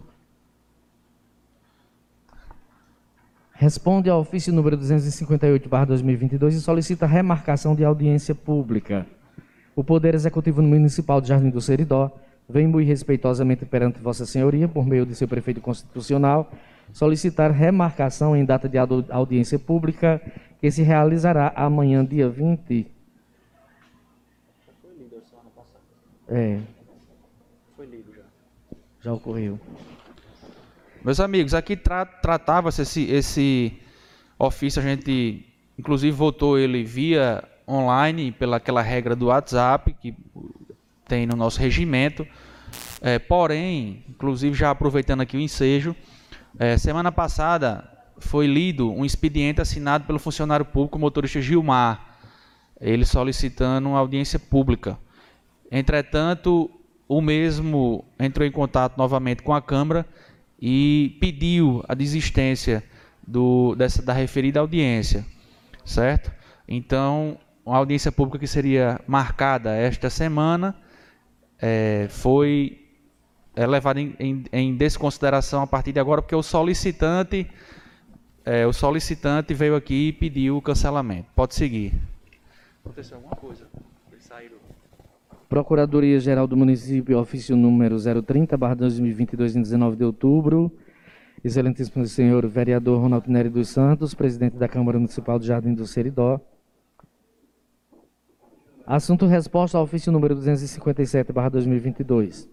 Responde 3.59 4.09
ao 4.09 4.21
ofício 4.21 4.53
número 4.53 4.77
258, 4.77 5.69
barra 5.69 5.87
2022 5.87 6.55
e 6.55 6.61
solicita 6.61 7.07
remarcação 7.07 7.75
de 7.75 7.85
audiência 7.85 8.33
pública. 8.33 9.05
O 9.75 9.83
Poder 9.83 10.15
Executivo 10.15 10.63
Municipal 10.63 11.21
de 11.21 11.27
Jardim 11.27 11.51
do 11.51 11.61
Seridó 11.61 12.17
vem 12.49 12.69
muito 12.69 12.87
respeitosamente 12.87 13.67
perante 13.67 13.99
Vossa 13.99 14.25
Senhoria, 14.25 14.69
por 14.69 14.87
meio 14.87 15.05
de 15.05 15.17
seu 15.17 15.27
prefeito 15.27 15.61
constitucional, 15.61 16.53
solicitar 16.93 17.51
remarcação 17.51 18.37
em 18.37 18.45
data 18.45 18.69
de 18.69 18.79
audiência 18.79 19.59
pública 19.59 20.23
que 20.61 20.71
se 20.71 20.85
realizará 20.85 21.53
amanhã, 21.57 22.05
dia 22.05 22.29
20 22.29 22.87
É. 26.29 26.61
Foi 27.75 27.87
lido 27.87 28.15
já. 28.15 28.23
Já 29.01 29.13
ocorreu. 29.15 29.59
Meus 31.05 31.21
amigos, 31.21 31.55
aqui 31.55 31.77
tra 31.77 32.05
tratava-se 32.05 32.83
esse, 32.83 33.05
esse 33.05 33.73
ofício, 34.37 34.83
a 34.83 34.85
gente 34.85 35.47
inclusive 35.79 36.11
votou 36.11 36.59
ele 36.59 36.83
via 36.83 37.45
online, 37.69 38.33
pela 38.33 38.57
aquela 38.57 38.83
regra 38.83 39.15
do 39.15 39.27
WhatsApp 39.27 39.95
que 40.01 40.13
tem 41.07 41.25
no 41.25 41.37
nosso 41.37 41.61
regimento. 41.61 42.27
É, 43.01 43.17
porém, 43.19 44.05
inclusive 44.09 44.57
já 44.57 44.71
aproveitando 44.71 45.21
aqui 45.21 45.37
o 45.37 45.41
ensejo, 45.41 45.95
é, 46.59 46.77
semana 46.77 47.13
passada 47.13 47.89
foi 48.19 48.49
lido 48.49 48.93
um 48.93 49.05
expediente 49.05 49.61
assinado 49.61 50.05
pelo 50.05 50.19
funcionário 50.19 50.65
público 50.65 50.99
motorista 50.99 51.41
Gilmar, 51.41 52.19
ele 52.81 53.05
solicitando 53.05 53.89
uma 53.89 53.99
audiência 54.01 54.39
pública. 54.39 54.99
Entretanto, 55.71 56.69
o 57.07 57.21
mesmo 57.21 58.05
entrou 58.19 58.45
em 58.45 58.51
contato 58.51 58.97
novamente 58.99 59.45
com 59.45 59.55
a 59.55 59.63
Câmara 59.63 60.05
e 60.61 61.17
pediu 61.21 61.85
a 61.89 61.95
desistência 61.95 62.83
do, 63.27 63.75
dessa, 63.75 64.03
da 64.03 64.13
referida 64.13 64.61
audiência, 64.61 65.25
certo? 65.85 66.33
Então, 66.67 67.39
uma 67.65 67.77
audiência 67.77 68.11
pública 68.11 68.39
que 68.39 68.47
seria 68.47 69.01
marcada 69.07 69.75
esta 69.75 70.11
semana 70.11 70.75
é, 71.61 72.07
foi 72.11 72.87
é, 73.55 73.67
levada 73.67 74.01
em, 74.01 74.15
em, 74.19 74.45
em, 74.53 74.77
desconsideração 74.77 75.63
a 75.63 75.67
partir 75.67 75.93
de 75.93 76.01
agora, 76.01 76.23
porque 76.23 76.35
o 76.35 76.43
solicitante, 76.43 77.51
é, 78.45 78.67
o 78.67 78.73
solicitante 78.73 79.53
veio 79.55 79.77
aqui 79.77 80.09
e 80.09 80.13
pediu 80.13 80.57
o 80.57 80.63
cancelamento. 80.63 81.29
Pode 81.35 81.55
seguir. 81.55 81.93
Aconteceu 82.85 83.17
alguma 83.17 83.37
coisa? 83.37 83.67
Procuradoria-Geral 85.49 86.47
do 86.47 86.57
Município, 86.59 87.19
ofício 87.19 87.57
número 87.57 87.97
030-2022, 87.97 89.57
em 89.57 89.63
19 89.63 89.97
de 89.97 90.05
outubro. 90.05 90.71
Excelentíssimo 91.43 92.07
senhor 92.07 92.47
vereador 92.47 93.01
Ronaldo 93.01 93.31
Nery 93.31 93.49
dos 93.49 93.71
Santos, 93.71 94.13
presidente 94.13 94.59
da 94.59 94.69
Câmara 94.69 94.99
Municipal 94.99 95.39
de 95.39 95.47
Jardim 95.47 95.73
do 95.73 95.87
Seridó. 95.87 96.39
Assunto 98.87 99.25
resposta 99.25 99.79
ao 99.79 99.85
ofício 99.85 100.13
número 100.13 100.37
257-2022. 100.37 102.47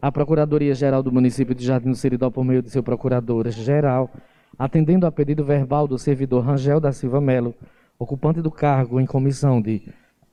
A 0.00 0.12
Procuradoria-Geral 0.12 1.02
do 1.02 1.10
Município 1.10 1.56
de 1.56 1.64
Jardim 1.64 1.90
do 1.90 1.96
Seridó, 1.96 2.30
por 2.30 2.44
meio 2.44 2.62
de 2.62 2.70
seu 2.70 2.84
procurador-geral, 2.84 4.08
atendendo 4.56 5.06
a 5.06 5.10
pedido 5.10 5.44
verbal 5.44 5.88
do 5.88 5.98
servidor 5.98 6.44
Rangel 6.44 6.78
da 6.78 6.92
Silva 6.92 7.20
Melo, 7.20 7.52
ocupante 7.98 8.40
do 8.40 8.50
cargo 8.50 9.00
em 9.00 9.06
comissão 9.06 9.60
de 9.60 9.82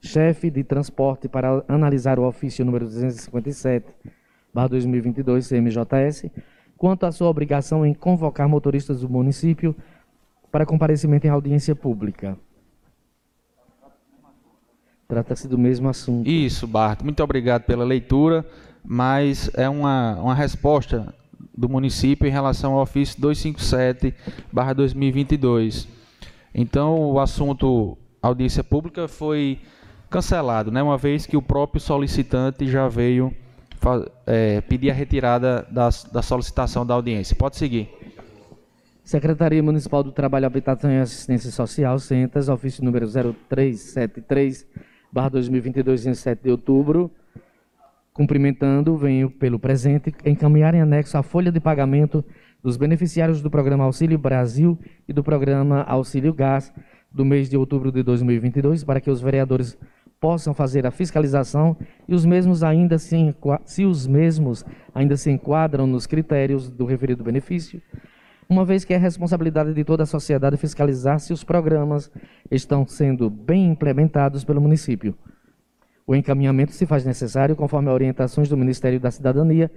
chefe 0.01 0.50
de 0.50 0.63
transporte 0.63 1.27
para 1.27 1.63
analisar 1.68 2.18
o 2.20 2.27
ofício 2.27 2.65
número 2.65 2.86
257, 2.86 3.94
2022, 4.53 5.48
CMJS, 5.48 6.25
quanto 6.77 7.06
à 7.06 7.12
sua 7.12 7.29
obrigação 7.29 7.86
em 7.86 7.94
convocar 7.94 8.48
motoristas 8.48 9.01
do 9.01 9.10
município 9.10 9.75
para 10.51 10.65
comparecimento 10.65 11.27
em 11.27 11.29
audiência 11.29 11.75
pública. 11.75 12.36
Trata-se 15.08 15.48
do 15.48 15.58
mesmo 15.58 15.88
assunto. 15.89 16.29
Isso, 16.29 16.68
Bart. 16.68 17.01
Muito 17.01 17.24
obrigado 17.24 17.63
pela 17.63 17.84
leitura, 17.84 18.46
mas 18.84 19.50
é 19.56 19.68
uma, 19.68 20.22
uma 20.22 20.36
resposta 20.36 21.12
do 21.58 21.68
município 21.68 22.27
em 22.27 22.32
relação 22.32 22.74
ao 22.74 22.82
ofício 22.82 23.20
257/2022. 23.22 25.88
Então, 26.53 27.12
o 27.12 27.20
assunto 27.20 27.98
audiência 28.22 28.63
pública 28.63 29.08
foi 29.08 29.58
cancelado, 30.10 30.72
né? 30.72 30.82
uma 30.82 30.98
vez 30.98 31.25
que 31.25 31.38
o 31.38 31.42
próprio 31.42 31.80
solicitante 31.80 32.68
já 32.68 32.88
veio 32.88 33.34
é, 34.25 34.62
pedir 34.62 34.89
a 34.89 34.94
retirada 34.94 35.66
da, 35.70 35.89
da 36.12 36.22
solicitação 36.22 36.86
da 36.86 36.94
audiência. 36.94 37.36
Pode 37.36 37.58
seguir. 37.58 37.89
Secretaria 39.04 39.63
Municipal 39.63 40.04
do 40.04 40.12
Trabalho, 40.12 40.46
Habitação 40.46 40.92
e 40.92 41.00
Assistência 41.00 41.50
Social, 41.51 41.98
Centas, 41.98 42.48
ofício 42.48 42.84
número 42.84 43.08
0373, 43.08 44.68
barra 45.12 45.30
2022, 45.30 46.06
em 46.06 46.13
7 46.13 46.44
de 46.44 46.51
outubro. 46.51 47.10
Cumprimentando, 48.13 48.96
venho 48.98 49.32
pelo 49.32 49.58
presente 49.58 50.13
encaminhar 50.25 50.75
em 50.75 50.82
anexo 50.82 51.18
a 51.18 51.24
folha 51.24 51.51
de 51.51 51.60
pagamento 51.60 52.24
dos 52.62 52.78
beneficiários 52.78 53.42
do 53.42 53.50
Programa 53.50 53.86
Auxílio 53.86 54.18
Brasil 54.18 54.78
e 55.08 55.13
do 55.13 55.24
Programa 55.24 55.84
Auxílio 55.84 56.34
Gás 56.34 56.72
do 57.12 57.25
mês 57.25 57.50
de 57.50 57.58
outubro 57.58 57.92
de 57.92 58.04
2022 58.04 58.84
para 58.84 59.01
que 59.01 59.10
os 59.10 59.22
vereadores 59.22 59.78
possam 60.19 60.53
fazer 60.53 60.85
a 60.85 60.91
fiscalização 60.91 61.77
e 62.07 62.13
os 62.13 62.25
mesmos 62.25 62.63
ainda 62.63 62.97
se, 62.97 63.35
se 63.65 63.85
os 63.85 64.05
mesmos 64.05 64.65
ainda 64.93 65.15
se 65.15 65.31
enquadram 65.31 65.88
nos 65.88 66.05
critérios 66.05 66.69
do 66.69 66.85
referido 66.85 67.23
benefício, 67.23 67.81
uma 68.49 68.65
vez 68.65 68.83
que 68.83 68.93
é 68.93 68.97
responsabilidade 68.97 69.73
de 69.73 69.83
toda 69.83 70.03
a 70.03 70.07
sociedade 70.07 70.57
fiscalizar 70.57 71.19
se 71.19 71.31
os 71.31 71.43
programas 71.43 72.11
estão 72.49 72.85
sendo 72.85 73.29
bem 73.29 73.67
implementados 73.67 74.43
pelo 74.43 74.59
município. 74.59 75.15
O 76.05 76.15
encaminhamento 76.15 76.71
se 76.71 76.88
faz 76.88 77.05
necessário 77.05 77.55
conforme 77.55 77.89
orientações 77.89 78.49
do 78.49 78.57
Ministério 78.57 78.99
da 78.99 79.11
Cidadania, 79.11 79.71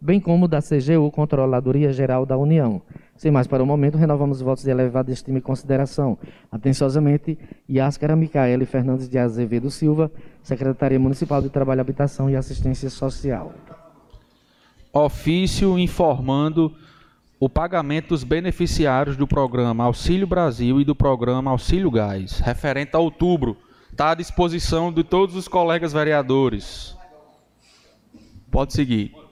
bem 0.00 0.20
como 0.20 0.46
da 0.46 0.60
CGU, 0.60 1.10
Controladoria 1.10 1.92
Geral 1.92 2.26
da 2.26 2.36
União, 2.36 2.82
sem 3.16 3.30
mais 3.30 3.46
para 3.46 3.62
o 3.62 3.66
momento, 3.66 3.96
renovamos 3.96 4.38
os 4.38 4.42
votos 4.42 4.64
de 4.64 4.70
elevada 4.70 5.10
estima 5.10 5.38
e 5.38 5.40
consideração. 5.40 6.18
Atenciosamente, 6.52 7.38
Yáscara 7.68 8.14
Micaele 8.14 8.66
Fernandes 8.66 9.08
de 9.08 9.18
Azevedo 9.18 9.70
Silva, 9.70 10.10
Secretaria 10.42 10.98
Municipal 10.98 11.40
de 11.40 11.48
Trabalho, 11.48 11.80
Habitação 11.80 12.28
e 12.28 12.36
Assistência 12.36 12.90
Social. 12.90 13.54
Ofício 14.92 15.78
informando 15.78 16.74
o 17.40 17.48
pagamento 17.48 18.08
dos 18.08 18.24
beneficiários 18.24 19.16
do 19.16 19.26
programa 19.26 19.84
Auxílio 19.84 20.26
Brasil 20.26 20.80
e 20.80 20.84
do 20.84 20.94
programa 20.94 21.50
Auxílio 21.50 21.90
Gás, 21.90 22.40
referente 22.40 22.96
a 22.96 22.98
outubro. 22.98 23.56
Está 23.90 24.10
à 24.10 24.14
disposição 24.14 24.92
de 24.92 25.02
todos 25.02 25.36
os 25.36 25.48
colegas 25.48 25.92
vereadores. 25.92 26.94
Pode 28.50 28.74
seguir. 28.74 29.25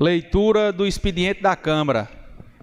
Leitura 0.00 0.72
do 0.72 0.86
expediente 0.86 1.42
da 1.42 1.54
Câmara. 1.54 2.08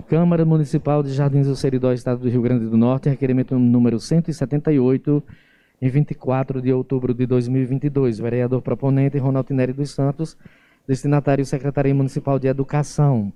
Câmara 0.07 0.43
Municipal 0.43 1.03
de 1.03 1.13
Jardins 1.13 1.45
do 1.45 1.55
Seridó, 1.55 1.93
Estado 1.93 2.21
do 2.21 2.27
Rio 2.27 2.41
Grande 2.41 2.65
do 2.65 2.75
Norte, 2.75 3.09
requerimento 3.09 3.59
número 3.59 3.99
178, 3.99 5.23
em 5.79 5.87
24 5.87 6.59
de 6.59 6.73
outubro 6.73 7.13
de 7.13 7.27
2022. 7.27 8.17
Vereador 8.17 8.63
proponente 8.63 9.19
Ronaldo 9.19 9.53
Nery 9.53 9.71
dos 9.71 9.91
Santos, 9.91 10.35
destinatário 10.87 11.45
Secretaria 11.45 11.93
Municipal 11.93 12.39
de 12.39 12.47
Educação. 12.47 13.31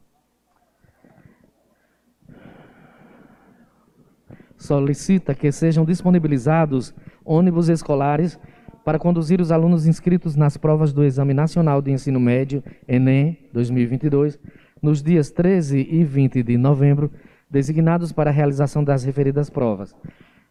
Solicita 4.58 5.36
que 5.36 5.52
sejam 5.52 5.86
disponibilizados 5.86 6.92
ônibus 7.24 7.70
escolares 7.70 8.40
para 8.84 9.00
conduzir 9.00 9.40
os 9.40 9.52
alunos 9.52 9.86
inscritos 9.86 10.36
nas 10.36 10.58
provas 10.58 10.92
do 10.92 11.04
Exame 11.04 11.34
Nacional 11.34 11.82
de 11.82 11.92
Ensino 11.92 12.20
Médio, 12.20 12.64
ENEM 12.88 13.38
2022, 13.54 14.40
nos 14.82 15.04
dias 15.04 15.30
13 15.30 15.88
e 15.90 16.04
20 16.04 16.42
de 16.42 16.58
novembro, 16.58 17.12
designados 17.50 18.12
para 18.12 18.30
a 18.30 18.34
realização 18.34 18.84
das 18.84 19.04
referidas 19.04 19.50
provas. 19.50 19.96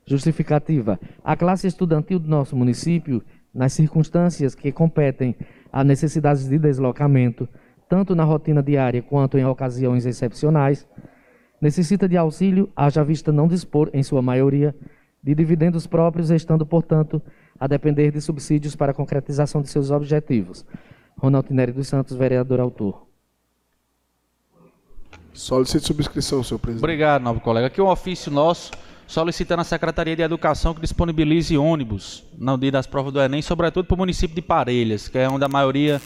Justificativa: 0.06 0.98
a 1.24 1.36
classe 1.36 1.66
estudantil 1.66 2.18
do 2.18 2.28
nosso 2.28 2.56
município, 2.56 3.22
nas 3.52 3.72
circunstâncias 3.72 4.54
que 4.54 4.70
competem 4.70 5.34
a 5.72 5.82
necessidades 5.82 6.48
de 6.48 6.58
deslocamento, 6.58 7.48
tanto 7.88 8.14
na 8.14 8.22
rotina 8.22 8.62
diária 8.62 9.02
quanto 9.02 9.36
em 9.36 9.44
ocasiões 9.44 10.06
excepcionais, 10.06 10.86
necessita 11.60 12.08
de 12.08 12.16
auxílio, 12.16 12.70
haja 12.76 13.02
vista 13.02 13.32
não 13.32 13.48
dispor, 13.48 13.90
em 13.92 14.02
sua 14.02 14.22
maioria, 14.22 14.74
de 15.22 15.34
dividendos 15.34 15.86
próprios, 15.86 16.30
estando, 16.30 16.64
portanto, 16.64 17.20
a 17.60 17.66
depender 17.66 18.10
de 18.10 18.20
subsídios 18.22 18.74
para 18.74 18.92
a 18.92 18.94
concretização 18.94 19.60
de 19.60 19.68
seus 19.68 19.90
objetivos. 19.90 20.64
Ronaldo 21.18 21.52
Nery 21.52 21.72
dos 21.72 21.86
Santos, 21.86 22.16
vereador 22.16 22.58
autor. 22.58 23.06
Solicito 25.34 25.86
subscrição, 25.86 26.42
senhor 26.42 26.58
presidente. 26.58 26.82
Obrigado, 26.82 27.22
novo 27.22 27.40
colega. 27.40 27.66
Aqui 27.66 27.80
um 27.80 27.88
ofício 27.88 28.32
nosso 28.32 28.72
solicitando 29.06 29.60
à 29.60 29.64
Secretaria 29.64 30.16
de 30.16 30.22
Educação 30.22 30.72
que 30.72 30.80
disponibilize 30.80 31.56
ônibus 31.58 32.24
no 32.38 32.56
dia 32.56 32.70
das 32.70 32.86
provas 32.86 33.12
do 33.12 33.20
Enem, 33.20 33.42
sobretudo 33.42 33.84
para 33.86 33.94
o 33.94 33.98
município 33.98 34.34
de 34.34 34.40
Parelhas, 34.40 35.08
que 35.08 35.18
é 35.18 35.28
onde 35.28 35.44
a 35.44 35.48
maioria 35.48 36.00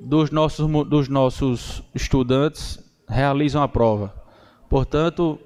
dos 0.00 0.30
nossos, 0.30 0.66
dos 0.88 1.08
nossos 1.08 1.82
estudantes 1.94 2.78
realizam 3.08 3.62
a 3.62 3.68
prova. 3.68 4.14
Portanto, 4.68 5.38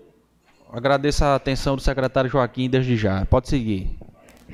agradeço 0.73 1.25
a 1.25 1.35
atenção 1.35 1.75
do 1.75 1.83
secretário 1.83 2.31
Joaquim 2.31 2.71
desde 2.71 2.97
já. 2.97 3.27
Pode 3.27 3.49
seguir. 3.49 3.99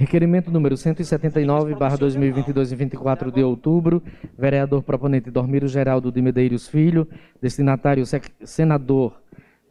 Requerimento 0.03 0.51
número 0.51 0.77
179, 0.77 1.77
barra 1.77 1.97
2022, 1.97 2.73
em 2.73 2.75
24 2.75 3.31
de 3.31 3.45
outubro, 3.45 4.03
vereador 4.37 4.83
proponente 4.83 5.31
Dormiro 5.31 5.69
Geraldo 5.69 6.11
de 6.11 6.21
Medeiros 6.21 6.67
Filho, 6.67 7.07
destinatário 7.41 8.03
senador 8.45 9.23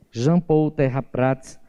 Jean 0.10 0.40
Paul 0.40 0.72
Terra 0.72 1.04
Prats, 1.04 1.60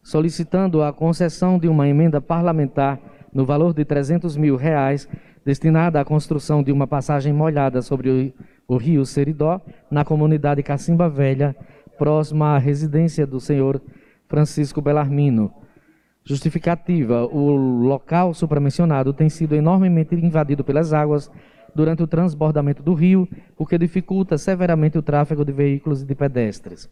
solicitando 0.00 0.80
a 0.80 0.92
concessão 0.92 1.58
de 1.58 1.66
uma 1.66 1.88
emenda 1.88 2.20
parlamentar 2.20 3.00
no 3.32 3.44
valor 3.44 3.74
de 3.74 3.84
300 3.84 4.36
mil 4.36 4.54
reais, 4.54 5.08
destinada 5.44 6.00
à 6.00 6.04
construção 6.04 6.62
de 6.62 6.70
uma 6.70 6.86
passagem 6.86 7.32
molhada 7.32 7.82
sobre 7.82 8.32
o 8.68 8.76
rio 8.76 9.04
Seridó, 9.04 9.60
na 9.90 10.04
comunidade 10.04 10.62
Cacimba 10.62 11.08
Velha, 11.08 11.56
próxima 11.98 12.54
à 12.54 12.58
residência 12.58 13.26
do 13.26 13.40
senhor 13.40 13.82
Francisco 14.28 14.80
Belarmino. 14.80 15.61
Justificativa: 16.24 17.26
o 17.26 17.50
local 17.50 18.32
supramencionado 18.34 19.12
tem 19.12 19.28
sido 19.28 19.54
enormemente 19.54 20.14
invadido 20.14 20.62
pelas 20.62 20.92
águas 20.92 21.30
durante 21.74 22.02
o 22.02 22.06
transbordamento 22.06 22.82
do 22.82 22.94
rio, 22.94 23.28
o 23.56 23.66
que 23.66 23.78
dificulta 23.78 24.38
severamente 24.38 24.98
o 24.98 25.02
tráfego 25.02 25.44
de 25.44 25.52
veículos 25.52 26.02
e 26.02 26.04
de 26.04 26.14
pedestres. 26.14 26.88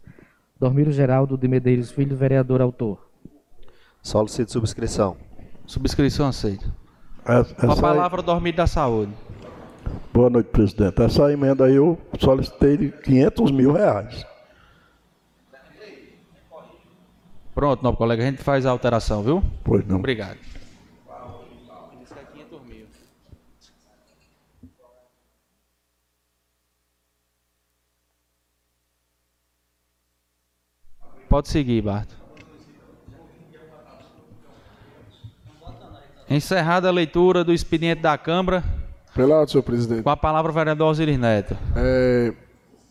Dormiro 0.59 0.91
Geraldo 0.91 1.37
de 1.37 1.47
Medeiros 1.47 1.91
Filho, 1.91 2.15
vereador 2.15 2.61
autor. 2.61 2.99
Solicito 4.01 4.51
subscrição. 4.51 5.15
Subscrição 5.65 6.27
aceita. 6.27 6.65
Essa, 7.25 7.53
Com 7.53 7.71
a 7.71 7.75
palavra 7.75 8.21
Dormir 8.21 8.53
da 8.53 8.67
Saúde. 8.67 9.11
Boa 10.13 10.29
noite, 10.29 10.47
presidente. 10.47 11.01
Essa 11.01 11.31
emenda 11.31 11.65
aí 11.65 11.75
eu 11.75 11.97
solicitei 12.19 12.77
de 12.77 12.91
500 12.91 13.51
mil 13.51 13.71
reais. 13.71 14.25
Pronto, 17.53 17.83
novo 17.83 17.97
colega, 17.97 18.23
a 18.23 18.25
gente 18.25 18.41
faz 18.41 18.65
a 18.65 18.71
alteração, 18.71 19.21
viu? 19.21 19.43
Pois 19.63 19.85
não. 19.85 19.97
Obrigado. 19.97 20.37
Pode 31.27 31.47
seguir, 31.47 31.81
Barto. 31.81 32.13
Encerrada 36.29 36.87
a 36.87 36.91
leitura 36.91 37.43
do 37.43 37.53
expediente 37.53 38.01
da 38.01 38.17
Câmara, 38.17 38.63
Pelado, 39.13 39.51
senhor 39.51 39.63
presidente. 39.63 40.03
com 40.03 40.09
a 40.09 40.15
palavra 40.15 40.49
o 40.51 40.53
vereador 40.53 40.89
Osiris 40.89 41.17
Neto. 41.19 41.57
É, 41.75 42.33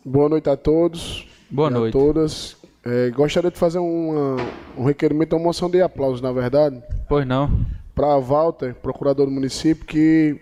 boa 0.05 0.29
noite 0.29 0.49
a 0.49 0.55
todos. 0.55 1.27
Boa 1.49 1.69
noite. 1.69 1.97
A 1.97 1.99
todas. 1.99 2.60
É, 2.83 3.09
gostaria 3.11 3.51
de 3.51 3.57
fazer 3.59 3.77
uma- 3.79 4.37
um 4.77 4.83
requerimento, 4.83 5.33
uma 5.35 5.43
moção 5.45 5.69
de 5.69 5.81
aplausos, 5.81 6.19
na 6.21 6.31
verdade, 6.31 6.81
Pois 7.07 7.27
não. 7.27 7.63
para 7.93 8.17
Walter, 8.17 8.73
procurador 8.75 9.27
do 9.27 9.31
município, 9.31 9.85
que, 9.85 10.39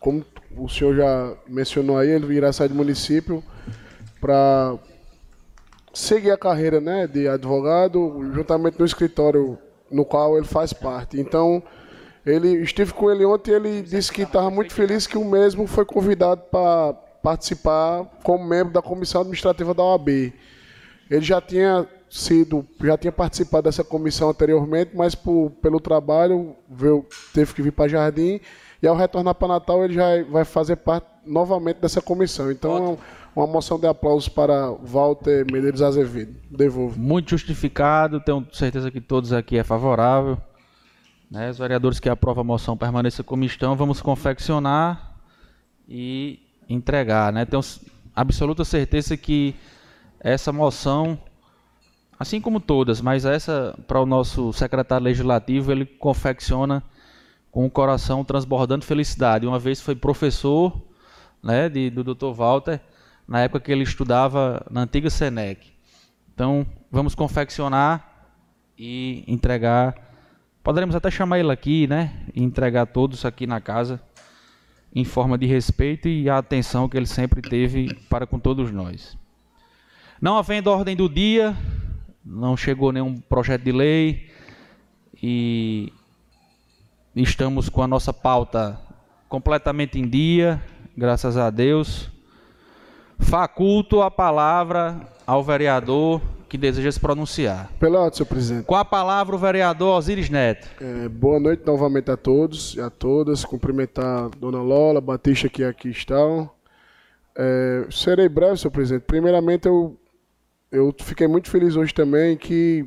como 0.00 0.24
o 0.56 0.68
senhor 0.68 0.96
já 0.96 1.34
mencionou 1.46 1.98
aí, 1.98 2.08
ele 2.08 2.32
irá 2.34 2.52
sair 2.52 2.68
do 2.68 2.74
município 2.74 3.42
para 4.20 4.76
seguir 5.92 6.30
a 6.30 6.38
carreira 6.38 6.80
né, 6.80 7.06
de 7.06 7.28
advogado, 7.28 8.18
juntamente 8.32 8.78
no 8.78 8.86
escritório 8.86 9.58
no 9.90 10.04
qual 10.04 10.36
ele 10.36 10.46
faz 10.46 10.72
parte. 10.72 11.20
Então, 11.20 11.62
ele 12.24 12.48
estive 12.62 12.92
com 12.92 13.10
ele 13.10 13.24
ontem 13.24 13.50
e 13.52 13.54
ele 13.54 13.82
disse 13.82 14.12
que 14.12 14.22
estava 14.22 14.50
muito 14.50 14.72
feliz 14.72 15.06
que 15.06 15.18
o 15.18 15.24
mesmo 15.24 15.66
foi 15.66 15.84
convidado 15.84 16.42
para 16.50 16.92
participar 17.22 18.04
como 18.22 18.44
membro 18.46 18.72
da 18.72 18.80
comissão 18.82 19.20
administrativa 19.20 19.74
da 19.74 19.82
OAB. 19.82 20.32
Ele 21.10 21.24
já 21.24 21.40
tinha 21.40 21.86
sido, 22.10 22.66
já 22.82 22.96
tinha 22.96 23.12
participado 23.12 23.64
dessa 23.64 23.84
comissão 23.84 24.30
anteriormente, 24.30 24.92
mas 24.94 25.14
por, 25.14 25.50
pelo 25.62 25.80
trabalho 25.80 26.56
veio, 26.68 27.06
teve 27.32 27.54
que 27.54 27.62
vir 27.62 27.72
para 27.72 27.88
Jardim 27.88 28.40
e 28.82 28.86
ao 28.86 28.96
retornar 28.96 29.34
para 29.34 29.48
Natal 29.48 29.84
ele 29.84 29.94
já 29.94 30.22
vai 30.24 30.44
fazer 30.44 30.76
parte 30.76 31.06
novamente 31.26 31.78
dessa 31.78 32.00
comissão. 32.00 32.50
Então, 32.50 32.98
uma 33.34 33.46
moção 33.46 33.78
de 33.78 33.86
aplausos 33.86 34.28
para 34.28 34.70
Walter 34.82 35.44
Medeiros 35.50 35.82
Azevedo. 35.82 36.34
Devolvo. 36.50 36.98
Muito 36.98 37.30
justificado, 37.30 38.20
tenho 38.20 38.46
certeza 38.52 38.90
que 38.90 39.00
todos 39.00 39.32
aqui 39.32 39.56
é 39.56 39.64
favorável. 39.64 40.38
Né? 41.30 41.50
Os 41.50 41.58
vereadores 41.58 42.00
que 42.00 42.08
aprovam 42.08 42.40
a 42.40 42.44
moção 42.44 42.76
permaneçam 42.76 43.24
como 43.24 43.44
estão, 43.44 43.76
vamos 43.76 44.00
confeccionar 44.00 45.14
e 45.88 46.40
entregar. 46.68 47.32
Né? 47.32 47.44
Tenho 47.44 47.62
absoluta 48.14 48.64
certeza 48.64 49.16
que 49.16 49.54
essa 50.20 50.52
moção, 50.52 51.18
assim 52.18 52.40
como 52.40 52.60
todas, 52.60 53.00
mas 53.00 53.24
essa 53.24 53.78
para 53.86 54.00
o 54.00 54.06
nosso 54.06 54.52
secretário 54.52 55.04
legislativo, 55.04 55.72
ele 55.72 55.86
confecciona 55.86 56.82
com 57.50 57.64
o 57.66 57.70
coração 57.70 58.24
transbordando 58.24 58.80
de 58.80 58.86
felicidade. 58.86 59.46
Uma 59.46 59.58
vez 59.58 59.80
foi 59.80 59.94
professor 59.94 60.80
né, 61.42 61.68
de, 61.68 61.90
do 61.90 62.02
Dr. 62.02 62.32
Walter, 62.32 62.80
na 63.26 63.40
época 63.40 63.60
que 63.60 63.72
ele 63.72 63.82
estudava 63.82 64.64
na 64.70 64.82
antiga 64.82 65.10
Senec. 65.10 65.72
Então, 66.34 66.66
vamos 66.90 67.14
confeccionar 67.14 68.30
e 68.78 69.24
entregar. 69.26 69.94
Poderemos 70.62 70.94
até 70.94 71.10
chamar 71.10 71.38
ele 71.38 71.50
aqui, 71.50 71.86
né? 71.86 72.26
E 72.34 72.42
entregar 72.42 72.86
todos 72.86 73.24
aqui 73.24 73.46
na 73.46 73.60
casa 73.60 74.00
em 74.94 75.04
forma 75.04 75.36
de 75.36 75.46
respeito 75.46 76.08
e 76.08 76.30
a 76.30 76.38
atenção 76.38 76.88
que 76.88 76.96
ele 76.96 77.06
sempre 77.06 77.42
teve 77.42 77.94
para 78.08 78.26
com 78.26 78.38
todos 78.38 78.70
nós. 78.70 79.16
Não 80.20 80.36
havendo 80.36 80.68
ordem 80.68 80.96
do 80.96 81.08
dia, 81.08 81.56
não 82.24 82.56
chegou 82.56 82.90
nenhum 82.90 83.16
projeto 83.20 83.62
de 83.62 83.70
lei 83.70 84.28
e 85.22 85.92
estamos 87.14 87.68
com 87.68 87.82
a 87.82 87.86
nossa 87.86 88.12
pauta 88.12 88.80
completamente 89.28 89.96
em 89.96 90.08
dia, 90.08 90.60
graças 90.96 91.36
a 91.36 91.50
Deus. 91.50 92.10
Faculto 93.20 94.02
a 94.02 94.10
palavra 94.10 95.00
ao 95.24 95.44
vereador 95.44 96.20
que 96.48 96.58
deseja 96.58 96.90
se 96.90 96.98
pronunciar. 96.98 97.70
Pelado, 97.78 98.16
senhor 98.16 98.26
presidente. 98.26 98.64
Com 98.64 98.74
a 98.74 98.84
palavra 98.84 99.36
o 99.36 99.38
vereador 99.38 99.98
Osiris 99.98 100.28
Neto. 100.28 100.68
É, 100.80 101.08
boa 101.08 101.38
noite 101.38 101.62
novamente 101.64 102.10
a 102.10 102.16
todos 102.16 102.74
e 102.74 102.80
a 102.80 102.90
todas. 102.90 103.44
Cumprimentar 103.44 104.24
a 104.24 104.28
dona 104.36 104.62
Lola, 104.62 105.00
Batista 105.00 105.48
que 105.48 105.62
aqui 105.62 105.90
estão. 105.90 106.50
É, 107.36 107.86
serei 107.90 108.28
breve, 108.28 108.56
senhor 108.56 108.72
presidente. 108.72 109.02
Primeiramente, 109.02 109.68
eu, 109.68 109.96
eu 110.70 110.94
fiquei 111.00 111.26
muito 111.26 111.50
feliz 111.50 111.76
hoje 111.76 111.94
também 111.94 112.36
que 112.36 112.86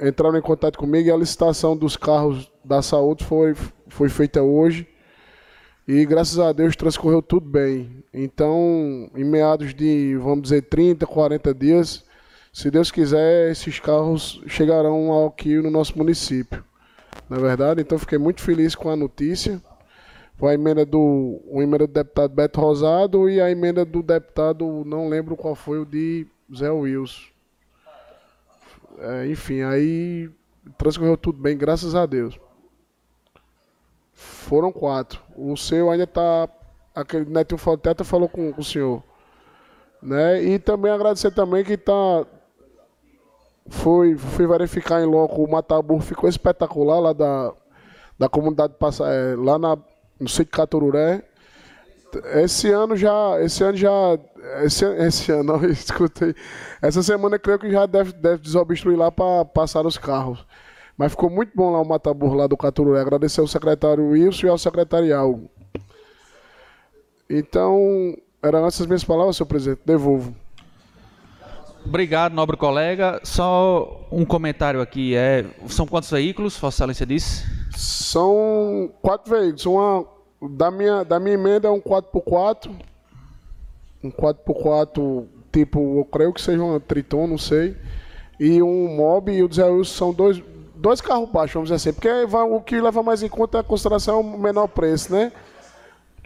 entraram 0.00 0.36
em 0.36 0.42
contato 0.42 0.78
comigo 0.78 1.08
e 1.08 1.12
a 1.12 1.16
licitação 1.16 1.76
dos 1.76 1.96
carros 1.96 2.50
da 2.64 2.82
saúde 2.82 3.24
foi, 3.24 3.54
foi 3.88 4.08
feita 4.08 4.42
hoje. 4.42 4.88
E 5.86 6.04
graças 6.06 6.38
a 6.38 6.52
Deus 6.52 6.76
transcorreu 6.76 7.22
tudo 7.22 7.48
bem. 7.48 8.04
Então, 8.12 9.10
em 9.16 9.24
meados 9.24 9.74
de, 9.74 10.16
vamos 10.16 10.42
dizer, 10.42 10.62
30, 10.62 11.06
40 11.06 11.54
dias, 11.54 12.04
se 12.52 12.70
Deus 12.70 12.90
quiser, 12.90 13.50
esses 13.50 13.80
carros 13.80 14.42
chegarão 14.46 15.26
aqui 15.26 15.56
no 15.58 15.70
nosso 15.70 15.96
município. 15.96 16.64
Na 17.28 17.38
verdade, 17.38 17.82
então 17.82 17.98
fiquei 17.98 18.18
muito 18.18 18.42
feliz 18.42 18.74
com 18.74 18.90
a 18.90 18.96
notícia. 18.96 19.60
Foi 20.36 20.50
a 20.50 20.54
emenda 20.54 20.84
do, 20.84 21.40
uma 21.46 21.62
emenda 21.62 21.86
do 21.86 21.92
deputado 21.92 22.34
Beto 22.34 22.60
Rosado 22.60 23.28
e 23.28 23.40
a 23.40 23.50
emenda 23.50 23.84
do 23.84 24.02
deputado, 24.02 24.84
não 24.84 25.08
lembro 25.08 25.36
qual 25.36 25.54
foi, 25.54 25.78
o 25.78 25.84
de 25.84 26.26
Zé 26.54 26.70
Wilson. 26.70 27.22
É, 28.98 29.26
enfim, 29.26 29.62
aí 29.62 30.30
transcorreu 30.78 31.16
tudo 31.16 31.40
bem, 31.40 31.56
graças 31.56 31.94
a 31.94 32.06
Deus. 32.06 32.38
Foram 34.12 34.70
quatro. 34.70 35.20
O 35.36 35.56
seu 35.56 35.90
ainda 35.90 36.04
está. 36.04 36.48
Aquele 36.94 37.24
Netinho 37.24 37.58
Falteta 37.58 38.04
falou 38.04 38.28
com, 38.28 38.52
com 38.52 38.60
o 38.60 38.64
senhor. 38.64 39.02
Né? 40.02 40.42
E 40.42 40.58
também 40.58 40.92
agradecer 40.92 41.30
também 41.30 41.64
que 41.64 41.76
tá. 41.76 42.26
Foi, 43.68 44.16
fui 44.16 44.46
verificar 44.46 45.00
em 45.00 45.06
loco, 45.06 45.42
o 45.42 45.50
Matabu 45.50 46.00
ficou 46.00 46.28
espetacular 46.28 46.98
lá 46.98 47.12
da, 47.12 47.54
da 48.18 48.28
comunidade 48.28 48.74
passa, 48.76 49.08
é, 49.08 49.36
lá 49.36 49.56
na, 49.56 49.78
no 50.18 50.28
sítio 50.28 50.52
Catururé. 50.52 51.24
Esse 52.34 52.70
ano 52.70 52.96
já, 52.96 53.40
esse 53.40 53.62
ano 53.64 53.76
já, 53.76 54.18
esse, 54.62 54.84
esse 54.84 55.32
ano, 55.32 55.44
não, 55.58 55.64
escutei. 55.64 56.34
Essa 56.80 57.02
semana 57.02 57.38
creio 57.38 57.58
que 57.58 57.70
já 57.70 57.86
deve, 57.86 58.12
deve 58.12 58.42
desobstruir 58.42 58.98
lá 58.98 59.10
para 59.10 59.44
passar 59.44 59.86
os 59.86 59.96
carros. 59.98 60.44
Mas 60.96 61.12
ficou 61.12 61.30
muito 61.30 61.52
bom 61.54 61.70
lá 61.72 61.80
o 61.80 61.88
Mataburro 61.88 62.34
lá 62.34 62.46
do 62.46 62.56
Caturé. 62.56 63.00
Agradecer 63.00 63.40
ao 63.40 63.46
secretário 63.46 64.10
Wilson 64.10 64.46
e 64.46 64.50
ao 64.50 64.58
secretário 64.58 65.16
Algo. 65.16 65.50
Então, 67.28 68.14
eram 68.42 68.66
essas 68.66 68.86
minhas 68.86 69.02
palavras, 69.02 69.36
senhor 69.36 69.46
presidente. 69.46 69.80
Devolvo. 69.86 70.34
Obrigado, 71.84 72.34
nobre 72.34 72.56
colega. 72.56 73.20
Só 73.24 74.06
um 74.10 74.24
comentário 74.24 74.80
aqui. 74.80 75.14
É, 75.16 75.44
são 75.68 75.86
quantos 75.86 76.10
veículos, 76.10 76.56
Vossa 76.58 76.76
Excelência 76.76 77.06
disse? 77.06 77.44
São 77.76 78.92
quatro 79.00 79.34
veículos. 79.34 79.66
Uma, 79.66 80.06
da, 80.48 80.70
minha, 80.70 81.04
da 81.04 81.20
minha 81.20 81.34
emenda 81.34 81.68
é 81.68 81.70
um 81.70 81.80
4x4. 81.80 82.70
Um 84.02 84.10
4x4, 84.10 85.26
tipo, 85.52 85.98
eu 85.98 86.04
creio 86.04 86.32
que 86.32 86.40
seja 86.40 86.62
uma 86.62 86.80
Triton, 86.80 87.26
não 87.26 87.38
sei. 87.38 87.76
E 88.38 88.62
um 88.62 88.88
Mob 88.96 89.30
e 89.30 89.42
o 89.42 89.52
Zé 89.52 89.64
Wilson 89.64 89.94
são 89.94 90.12
dois, 90.12 90.42
dois 90.74 91.00
carros 91.00 91.30
baixos, 91.30 91.54
vamos 91.54 91.68
dizer 91.68 91.76
assim. 91.76 91.92
Porque 91.92 92.26
vai, 92.26 92.42
o 92.42 92.60
que 92.60 92.80
leva 92.80 93.02
mais 93.02 93.22
em 93.22 93.28
conta 93.28 93.58
é 93.58 93.60
a 93.60 93.64
consideração 93.64 94.20
o 94.20 94.38
menor 94.38 94.66
preço, 94.66 95.12
né? 95.12 95.30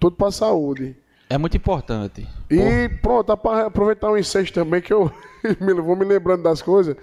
Tudo 0.00 0.16
para 0.16 0.30
saúde. 0.30 0.96
É 1.28 1.36
muito 1.36 1.56
importante. 1.56 2.26
E 2.50 2.88
pronto, 3.02 3.36
para 3.36 3.66
aproveitar 3.66 4.10
um 4.10 4.16
incêndio 4.16 4.54
também, 4.54 4.80
que 4.80 4.92
eu 4.92 5.10
vou 5.84 5.96
me 5.96 6.04
lembrando 6.04 6.42
das 6.42 6.62
coisas. 6.62 6.96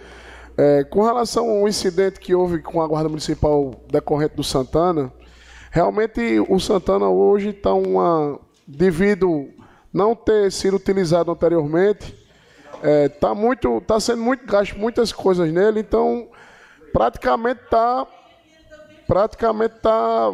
É, 0.58 0.84
com 0.84 1.04
relação 1.04 1.50
ao 1.50 1.68
incidente 1.68 2.20
que 2.20 2.34
houve 2.34 2.60
com 2.60 2.82
a 2.82 2.88
Guarda 2.88 3.10
Municipal 3.10 3.74
decorrente 3.92 4.36
do 4.36 4.44
Santana, 4.44 5.12
realmente 5.74 6.40
o 6.48 6.60
Santana 6.60 7.10
hoje 7.10 7.50
está 7.50 7.74
uma. 7.74 8.40
devido 8.68 9.50
não 9.92 10.16
ter 10.16 10.52
sido 10.52 10.78
utilizado 10.78 11.32
anteriormente, 11.32 12.16
está 13.06 13.30
é, 13.30 13.34
muito, 13.34 13.82
tá 13.82 14.00
sendo 14.00 14.22
muito 14.22 14.46
gasto 14.46 14.78
muitas 14.78 15.12
coisas 15.12 15.52
nele, 15.52 15.80
então 15.80 16.30
praticamente 16.92 17.62
está 17.64 18.08
praticamente 19.08 19.76
tá 19.82 20.32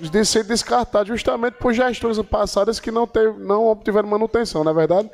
de 0.00 0.24
ser 0.24 0.44
descartado 0.44 1.08
justamente 1.08 1.54
por 1.54 1.72
gestões 1.72 2.20
passadas 2.22 2.78
que 2.78 2.90
não, 2.90 3.06
teve, 3.06 3.38
não 3.42 3.66
obtiveram 3.66 4.08
manutenção, 4.08 4.62
não 4.62 4.72
é 4.72 4.74
verdade? 4.74 5.10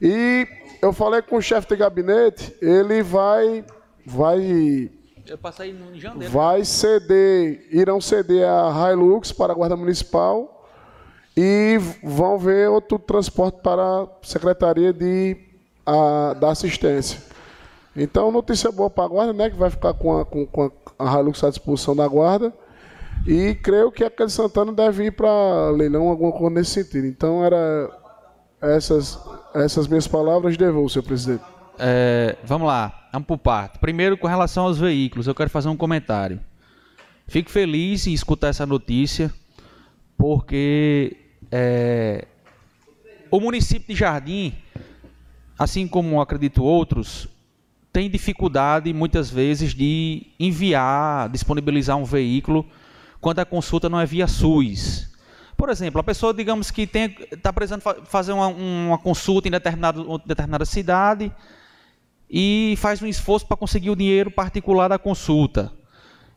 E 0.00 0.46
eu 0.82 0.92
falei 0.92 1.22
com 1.22 1.36
o 1.36 1.42
chefe 1.42 1.68
de 1.68 1.76
gabinete, 1.76 2.54
ele 2.60 3.02
vai. 3.02 3.64
vai 4.04 4.90
eu 5.28 5.38
passei. 5.38 5.76
Vai 6.30 6.64
ceder, 6.64 7.66
irão 7.70 8.00
ceder 8.00 8.48
a 8.48 8.92
Hilux 8.92 9.32
para 9.32 9.52
a 9.52 9.56
Guarda 9.56 9.76
Municipal 9.76 10.66
e 11.36 11.78
vão 12.02 12.38
ver 12.38 12.68
outro 12.68 12.98
transporte 12.98 13.60
para 13.62 13.82
a 13.82 14.06
Secretaria 14.22 14.92
de, 14.92 15.36
a, 15.84 16.34
da 16.34 16.50
Assistência. 16.50 17.20
Então, 17.96 18.30
notícia 18.30 18.70
boa 18.70 18.88
para 18.88 19.04
a 19.04 19.08
Guarda, 19.08 19.32
né? 19.32 19.50
Que 19.50 19.56
vai 19.56 19.70
ficar 19.70 19.94
com 19.94 20.18
a, 20.18 20.24
com, 20.24 20.46
com 20.46 20.70
a 20.98 21.18
Hilux 21.18 21.42
à 21.44 21.48
disposição 21.48 21.94
da 21.94 22.06
Guarda. 22.06 22.52
E 23.26 23.54
creio 23.56 23.90
que 23.90 24.04
aquele 24.04 24.30
Santana 24.30 24.72
deve 24.72 25.06
ir 25.06 25.10
para 25.12 25.70
leilão, 25.70 26.08
alguma 26.08 26.32
coisa 26.32 26.50
nesse 26.50 26.70
sentido. 26.70 27.06
Então, 27.06 27.44
era 27.44 27.90
essas, 28.60 29.18
essas 29.54 29.86
minhas 29.86 30.06
palavras 30.06 30.56
devolvo, 30.56 30.88
senhor 30.88 31.04
presidente. 31.04 31.57
É, 31.78 32.36
vamos 32.44 32.66
lá, 32.66 33.08
vamos 33.12 33.26
por 33.26 33.38
parte. 33.38 33.78
Primeiro, 33.78 34.18
com 34.18 34.26
relação 34.26 34.64
aos 34.64 34.78
veículos, 34.78 35.26
eu 35.26 35.34
quero 35.34 35.48
fazer 35.48 35.68
um 35.68 35.76
comentário. 35.76 36.40
Fico 37.26 37.50
feliz 37.50 38.06
em 38.06 38.12
escutar 38.12 38.48
essa 38.48 38.66
notícia, 38.66 39.32
porque 40.16 41.16
é, 41.52 42.26
o 43.30 43.38
município 43.38 43.86
de 43.86 43.94
Jardim, 43.94 44.54
assim 45.58 45.86
como 45.86 46.20
acredito 46.20 46.64
outros, 46.64 47.28
tem 47.92 48.10
dificuldade 48.10 48.92
muitas 48.92 49.30
vezes 49.30 49.74
de 49.74 50.26
enviar, 50.38 51.28
disponibilizar 51.28 51.96
um 51.96 52.04
veículo 52.04 52.66
quando 53.20 53.38
a 53.40 53.44
consulta 53.44 53.88
não 53.88 54.00
é 54.00 54.06
via 54.06 54.26
SUS. 54.26 55.08
Por 55.56 55.68
exemplo, 55.70 56.00
a 56.00 56.04
pessoa, 56.04 56.32
digamos 56.32 56.70
que 56.70 56.82
está 56.82 57.52
precisando 57.52 57.80
fa 57.80 57.96
fazer 58.04 58.32
uma, 58.32 58.46
uma, 58.46 58.98
consulta 58.98 59.48
em 59.48 59.50
determinado, 59.50 60.18
determinada 60.24 60.64
cidade 60.64 61.32
e 62.30 62.74
faz 62.78 63.00
um 63.00 63.06
esforço 63.06 63.46
para 63.46 63.56
conseguir 63.56 63.90
o 63.90 63.96
dinheiro 63.96 64.30
particular 64.30 64.88
da 64.88 64.98
consulta. 64.98 65.72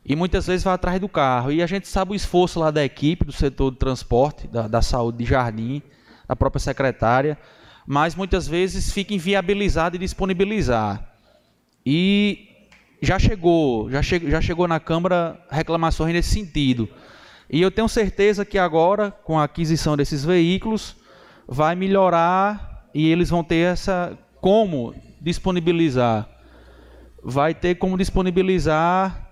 E 0.04 0.16
muitas 0.16 0.46
vezes 0.46 0.64
vai 0.64 0.74
atrás 0.74 1.00
do 1.00 1.08
carro. 1.08 1.52
E 1.52 1.62
a 1.62 1.66
gente 1.66 1.86
sabe 1.86 2.12
o 2.12 2.14
esforço 2.14 2.58
lá 2.58 2.70
da 2.70 2.84
equipe, 2.84 3.24
do 3.24 3.32
setor 3.32 3.70
de 3.70 3.78
transporte, 3.78 4.48
da, 4.48 4.66
da 4.66 4.82
saúde 4.82 5.18
de 5.18 5.24
jardim, 5.24 5.82
da 6.26 6.34
própria 6.34 6.60
secretária, 6.60 7.38
mas 7.86 8.14
muitas 8.14 8.48
vezes 8.48 8.92
fica 8.92 9.14
inviabilizado 9.14 9.96
e 9.96 9.98
disponibilizar. 9.98 11.08
E 11.84 12.48
já 13.00 13.18
chegou, 13.18 13.90
já, 13.90 14.02
che 14.02 14.30
já 14.30 14.40
chegou 14.40 14.66
na 14.66 14.80
Câmara 14.80 15.40
reclamações 15.50 16.12
nesse 16.12 16.30
sentido. 16.30 16.88
E 17.50 17.60
eu 17.60 17.70
tenho 17.70 17.88
certeza 17.88 18.44
que 18.44 18.58
agora, 18.58 19.10
com 19.10 19.38
a 19.38 19.44
aquisição 19.44 19.96
desses 19.96 20.24
veículos, 20.24 20.96
vai 21.46 21.74
melhorar 21.74 22.88
e 22.94 23.08
eles 23.08 23.28
vão 23.28 23.44
ter 23.44 23.72
essa 23.72 24.16
como 24.40 24.94
disponibilizar, 25.22 26.28
vai 27.22 27.54
ter 27.54 27.76
como 27.76 27.96
disponibilizar 27.96 29.30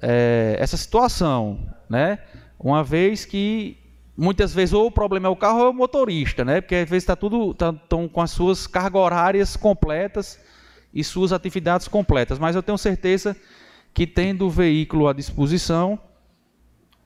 é, 0.00 0.56
essa 0.58 0.76
situação, 0.76 1.58
né? 1.90 2.20
Uma 2.58 2.84
vez 2.84 3.24
que 3.24 3.76
muitas 4.16 4.54
vezes 4.54 4.72
ou 4.72 4.86
o 4.86 4.90
problema 4.90 5.26
é 5.26 5.30
o 5.30 5.36
carro 5.36 5.58
ou 5.58 5.66
é 5.66 5.70
o 5.70 5.74
motorista, 5.74 6.44
né? 6.44 6.60
Porque 6.60 6.76
às 6.76 6.88
vezes 6.88 7.02
está 7.02 7.16
tudo 7.16 7.50
estão 7.50 7.74
tá, 7.74 8.08
com 8.12 8.20
as 8.20 8.30
suas 8.30 8.66
cargas 8.66 9.02
horárias 9.02 9.56
completas 9.56 10.38
e 10.92 11.02
suas 11.02 11.32
atividades 11.32 11.88
completas. 11.88 12.38
Mas 12.38 12.54
eu 12.54 12.62
tenho 12.62 12.78
certeza 12.78 13.36
que 13.92 14.06
tendo 14.06 14.46
o 14.46 14.50
veículo 14.50 15.08
à 15.08 15.12
disposição, 15.12 15.98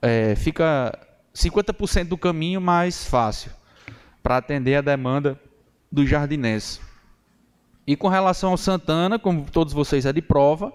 é, 0.03 0.35
fica 0.37 0.99
50% 1.35 2.09
do 2.09 2.19
caminho 2.19 2.61
mais 2.61 3.05
fácil 3.05 3.51
para 4.23 4.37
atender 4.37 4.75
a 4.75 4.81
demanda 4.83 5.41
do 5.91 6.07
jardinense. 6.07 6.88
E 7.89 7.97
com 7.97 8.07
relação 8.07 8.51
ao 8.51 8.57
Santana, 8.57 9.19
como 9.19 9.47
todos 9.51 9.73
vocês 9.73 10.05
é 10.07 10.13
de 10.13 10.21
prova, 10.21 10.73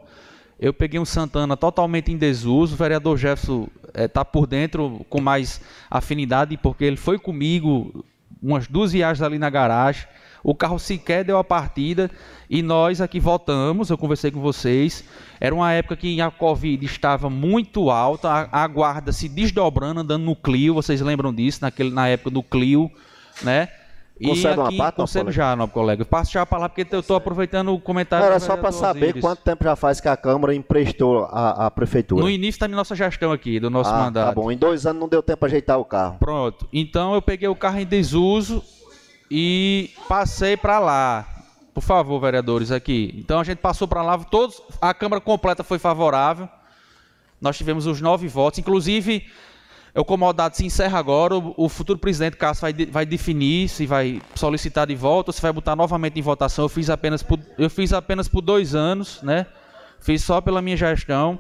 eu 0.60 0.74
peguei 0.74 1.00
um 1.00 1.06
Santana 1.06 1.56
totalmente 1.56 2.12
em 2.12 2.18
desuso. 2.18 2.74
O 2.74 2.78
vereador 2.78 3.18
Jefferson 3.18 3.68
está 3.94 4.22
é, 4.22 4.24
por 4.24 4.48
dentro 4.48 5.06
com 5.10 5.22
mais 5.22 5.62
afinidade, 5.90 6.58
porque 6.58 6.84
ele 6.84 6.98
foi 6.98 7.20
comigo 7.20 8.04
umas 8.42 8.68
duas 8.68 8.92
viagens 8.92 9.22
ali 9.22 9.38
na 9.38 9.50
garagem 9.50 10.08
o 10.44 10.54
carro 10.54 10.78
sequer 10.78 11.24
deu 11.24 11.38
a 11.38 11.44
partida 11.44 12.12
e 12.50 12.62
nós 12.62 13.00
aqui 13.00 13.20
votamos. 13.20 13.90
Eu 13.90 13.98
conversei 13.98 14.30
com 14.30 14.42
vocês. 14.42 15.04
Era 15.40 15.56
uma 15.56 15.72
época 15.72 15.96
que 15.96 16.20
a 16.20 16.30
Covid 16.30 16.86
estava 16.86 17.30
muito 17.30 17.90
alta, 17.90 18.30
a, 18.30 18.64
a 18.64 18.68
guarda 18.68 19.14
se 19.14 19.30
desdobrando, 19.30 20.02
andando 20.02 20.26
no 20.26 20.36
Clio. 20.36 20.74
Vocês 20.74 21.00
lembram 21.00 21.34
disso, 21.34 21.60
naquele, 21.62 21.92
na 21.92 22.10
época 22.10 22.30
do 22.30 22.44
Clio, 22.44 22.92
né? 23.42 23.70
E 24.20 24.28
Concede 24.28 24.48
aqui, 24.48 24.60
uma 24.60 24.78
parte, 24.78 24.96
concedo 24.96 25.32
já, 25.32 25.56
nobre 25.56 25.74
colega. 25.74 26.06
Passo 26.06 26.32
já 26.32 26.44
a 26.44 26.46
palavra 26.46 26.70
porque 26.70 26.96
eu 26.96 27.00
estou 27.00 27.16
aproveitando 27.16 27.74
o 27.74 27.80
comentário. 27.80 28.26
Era 28.26 28.40
só 28.40 28.56
para 28.56 28.72
saber 28.72 29.06
Osiris. 29.06 29.22
quanto 29.22 29.42
tempo 29.42 29.64
já 29.64 29.76
faz 29.76 30.00
que 30.00 30.08
a 30.08 30.16
Câmara 30.16 30.54
emprestou 30.54 31.26
a, 31.26 31.66
a 31.66 31.72
Prefeitura. 31.72 32.22
No 32.22 32.30
início 32.30 32.60
da 32.60 32.68
nossa 32.68 32.96
gestão 32.96 33.32
aqui, 33.32 33.60
do 33.60 33.70
nosso 33.70 33.90
ah, 33.90 33.98
mandato. 33.98 34.28
Tá 34.28 34.36
bom, 34.36 34.52
em 34.52 34.58
dois 34.58 34.86
anos 34.86 35.02
não 35.02 35.10
deu 35.10 35.24
tempo 35.24 35.40
para 35.40 35.48
ajeitar 35.48 35.80
o 35.80 35.86
carro. 35.86 36.18
Pronto. 36.20 36.68
Então 36.72 37.16
eu 37.16 37.22
peguei 37.22 37.50
o 37.50 37.56
carro 37.56 37.80
em 37.80 37.86
desuso, 37.86 38.64
e 39.36 39.90
passei 40.08 40.56
para 40.56 40.78
lá. 40.78 41.28
Por 41.74 41.82
favor, 41.82 42.20
vereadores, 42.20 42.72
aqui. 42.72 43.16
Então 43.18 43.40
a 43.40 43.44
gente 43.44 43.58
passou 43.58 43.88
para 43.88 44.04
lá, 44.04 44.16
todos, 44.20 44.62
a 44.80 44.94
Câmara 44.94 45.20
completa 45.20 45.64
foi 45.64 45.80
favorável. 45.80 46.48
Nós 47.42 47.58
tivemos 47.58 47.88
os 47.88 48.00
nove 48.00 48.28
votos, 48.28 48.60
inclusive 48.60 49.26
o 49.96 50.04
comodado 50.04 50.56
se 50.56 50.66
encerra 50.66 50.98
agora. 50.98 51.36
O, 51.38 51.54
o 51.56 51.70
futuro 51.70 52.00
presidente 52.00 52.36
Cássio 52.36 52.62
vai, 52.62 52.74
vai 52.74 53.06
definir 53.06 53.70
se 53.70 53.86
vai 53.86 54.22
solicitar 54.34 54.88
de 54.88 54.96
volta 54.96 55.30
ou 55.30 55.34
se 55.34 55.42
vai 55.42 55.54
botar 55.54 55.76
novamente 55.76 56.18
em 56.18 56.22
votação. 56.22 56.66
Eu 56.66 56.70
fiz 56.70 56.90
apenas 56.90 57.22
por, 57.22 57.40
eu 57.58 57.70
fiz 57.70 57.94
apenas 57.94 58.28
por 58.28 58.42
dois 58.42 58.74
anos, 58.74 59.22
né? 59.22 59.46
Fiz 60.00 60.24
só 60.24 60.42
pela 60.42 60.62
minha 60.62 60.76
gestão. 60.76 61.40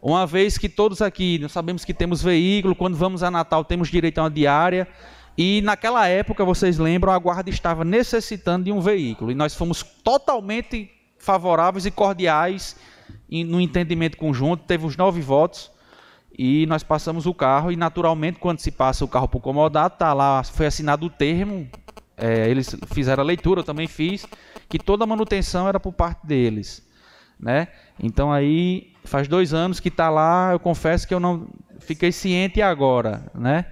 Uma 0.00 0.26
vez 0.26 0.58
que 0.58 0.68
todos 0.68 1.02
aqui 1.02 1.38
nós 1.38 1.52
sabemos 1.52 1.84
que 1.84 1.94
temos 1.94 2.22
veículo, 2.22 2.74
quando 2.74 2.96
vamos 2.96 3.22
a 3.22 3.30
Natal 3.30 3.64
temos 3.64 3.88
direito 3.88 4.18
a 4.18 4.22
uma 4.22 4.30
diária. 4.30 4.88
E 5.36 5.60
naquela 5.62 6.06
época, 6.08 6.44
vocês 6.44 6.78
lembram, 6.78 7.12
a 7.12 7.18
guarda 7.18 7.48
estava 7.48 7.84
necessitando 7.84 8.64
de 8.64 8.72
um 8.72 8.80
veículo. 8.80 9.30
E 9.30 9.34
nós 9.34 9.54
fomos 9.54 9.82
totalmente 9.82 10.90
favoráveis 11.18 11.86
e 11.86 11.90
cordiais 11.90 12.76
no 13.30 13.60
entendimento 13.60 14.16
conjunto. 14.16 14.64
Teve 14.64 14.86
os 14.86 14.96
nove 14.96 15.20
votos 15.20 15.70
e 16.38 16.66
nós 16.66 16.82
passamos 16.82 17.26
o 17.26 17.34
carro. 17.34 17.70
E 17.70 17.76
naturalmente, 17.76 18.38
quando 18.38 18.58
se 18.58 18.70
passa 18.70 19.04
o 19.04 19.08
carro 19.08 19.28
para 19.28 19.38
o 19.38 19.40
comodado, 19.40 19.96
tá 19.96 20.12
lá, 20.12 20.42
foi 20.42 20.66
assinado 20.66 21.06
o 21.06 21.10
termo. 21.10 21.68
É, 22.16 22.48
eles 22.48 22.76
fizeram 22.92 23.22
a 23.22 23.26
leitura, 23.26 23.60
eu 23.60 23.64
também 23.64 23.88
fiz, 23.88 24.26
que 24.68 24.78
toda 24.78 25.04
a 25.04 25.06
manutenção 25.06 25.68
era 25.68 25.80
por 25.80 25.92
parte 25.92 26.26
deles. 26.26 26.86
Né? 27.38 27.68
Então 28.00 28.30
aí 28.32 28.92
faz 29.04 29.26
dois 29.26 29.52
anos 29.52 29.80
que 29.80 29.88
está 29.88 30.08
lá, 30.08 30.52
eu 30.52 30.60
confesso 30.60 31.08
que 31.08 31.14
eu 31.14 31.18
não 31.18 31.48
fiquei 31.80 32.12
ciente 32.12 32.62
agora, 32.62 33.24
né? 33.34 33.66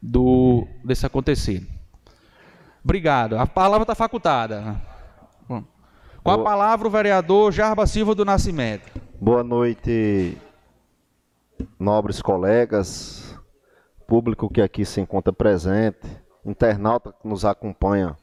do 0.00 0.66
desse 0.82 1.04
acontecer. 1.04 1.66
Obrigado. 2.82 3.36
A 3.36 3.46
palavra 3.46 3.82
está 3.82 3.94
facultada. 3.94 4.80
Bom. 5.46 5.62
Com 6.22 6.30
a 6.30 6.38
palavra, 6.38 6.88
o 6.88 6.90
vereador 6.90 7.52
Jarba 7.52 7.86
Silva 7.86 8.14
do 8.14 8.24
Nascimento. 8.24 8.90
Boa 9.20 9.44
noite, 9.44 10.38
nobres 11.78 12.20
colegas, 12.20 13.38
público 14.06 14.48
que 14.48 14.60
aqui 14.60 14.84
se 14.84 15.00
encontra 15.00 15.32
presente, 15.32 16.06
internauta 16.44 17.12
que 17.12 17.28
nos 17.28 17.44
acompanha 17.44 18.16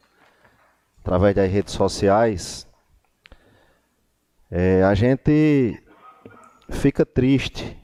através 0.99 1.35
das 1.35 1.49
redes 1.49 1.73
sociais. 1.73 2.67
É, 4.51 4.83
a 4.83 4.93
gente 4.93 5.81
fica 6.69 7.05
triste, 7.05 7.77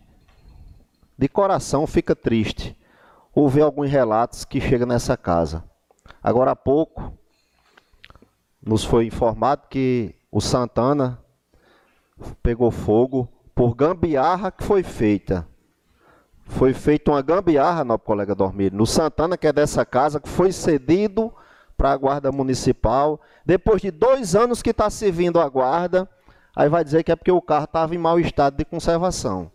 de 1.17 1.27
coração 1.29 1.87
fica 1.87 2.15
triste, 2.15 2.77
ouvir 3.33 3.61
alguns 3.61 3.89
relatos 3.89 4.43
que 4.45 4.59
chegam 4.59 4.87
nessa 4.87 5.15
casa. 5.15 5.63
Agora 6.21 6.51
há 6.51 6.55
pouco, 6.55 7.17
nos 8.61 8.83
foi 8.83 9.05
informado 9.05 9.67
que 9.69 10.15
o 10.31 10.41
Santana 10.41 11.19
pegou 12.41 12.71
fogo 12.71 13.32
por 13.55 13.75
gambiarra 13.75 14.51
que 14.51 14.63
foi 14.63 14.83
feita. 14.83 15.47
Foi 16.45 16.73
feita 16.73 17.11
uma 17.11 17.21
gambiarra, 17.21 17.83
nosso 17.83 17.99
colega 17.99 18.35
Dormir, 18.35 18.71
no 18.71 18.85
Santana, 18.85 19.37
que 19.37 19.47
é 19.47 19.53
dessa 19.53 19.85
casa, 19.85 20.19
que 20.19 20.29
foi 20.29 20.51
cedido 20.51 21.33
para 21.77 21.91
a 21.91 21.97
guarda 21.97 22.31
municipal. 22.31 23.19
Depois 23.45 23.81
de 23.81 23.91
dois 23.91 24.35
anos 24.35 24.61
que 24.61 24.71
está 24.71 24.89
servindo 24.89 25.39
a 25.39 25.47
guarda, 25.47 26.09
aí 26.55 26.69
vai 26.69 26.83
dizer 26.83 27.03
que 27.03 27.11
é 27.11 27.15
porque 27.15 27.31
o 27.31 27.41
carro 27.41 27.65
estava 27.65 27.95
em 27.95 27.97
mau 27.97 28.19
estado 28.19 28.57
de 28.57 28.65
conservação. 28.65 29.51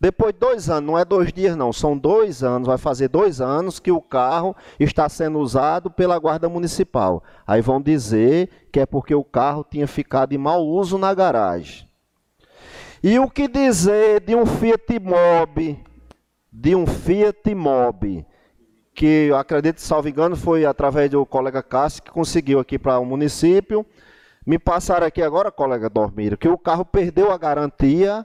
Depois 0.00 0.32
de 0.34 0.40
dois 0.40 0.68
anos, 0.68 0.86
não 0.86 0.98
é 0.98 1.04
dois 1.04 1.32
dias 1.32 1.56
não, 1.56 1.72
são 1.72 1.96
dois 1.96 2.42
anos, 2.42 2.66
vai 2.66 2.76
fazer 2.76 3.08
dois 3.08 3.40
anos 3.40 3.78
que 3.78 3.90
o 3.90 4.02
carro 4.02 4.54
está 4.78 5.08
sendo 5.08 5.38
usado 5.38 5.90
pela 5.90 6.18
guarda 6.18 6.48
municipal. 6.48 7.22
Aí 7.46 7.62
vão 7.62 7.80
dizer 7.80 8.50
que 8.72 8.80
é 8.80 8.86
porque 8.86 9.14
o 9.14 9.24
carro 9.24 9.64
tinha 9.68 9.86
ficado 9.86 10.32
em 10.34 10.38
mau 10.38 10.66
uso 10.66 10.98
na 10.98 11.14
garagem. 11.14 11.83
E 13.06 13.18
o 13.18 13.28
que 13.28 13.46
dizer 13.46 14.20
de 14.20 14.34
um 14.34 14.46
Fiat 14.46 14.98
Mobi, 14.98 15.78
de 16.50 16.74
um 16.74 16.86
Fiat 16.86 17.54
Mobi, 17.54 18.26
que 18.94 19.30
acredito, 19.36 19.82
salvo 19.82 20.08
engano, 20.08 20.34
foi 20.34 20.64
através 20.64 21.10
do 21.10 21.26
colega 21.26 21.62
Cássio 21.62 22.02
que 22.02 22.10
conseguiu 22.10 22.58
aqui 22.58 22.78
para 22.78 22.98
o 22.98 23.04
município. 23.04 23.84
Me 24.46 24.58
passaram 24.58 25.06
aqui 25.06 25.20
agora, 25.20 25.52
colega 25.52 25.90
Dormiro, 25.90 26.38
que 26.38 26.48
o 26.48 26.56
carro 26.56 26.82
perdeu 26.82 27.30
a 27.30 27.36
garantia, 27.36 28.24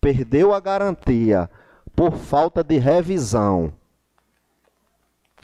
perdeu 0.00 0.54
a 0.54 0.60
garantia 0.60 1.50
por 1.96 2.12
falta 2.12 2.62
de 2.62 2.78
revisão. 2.78 3.72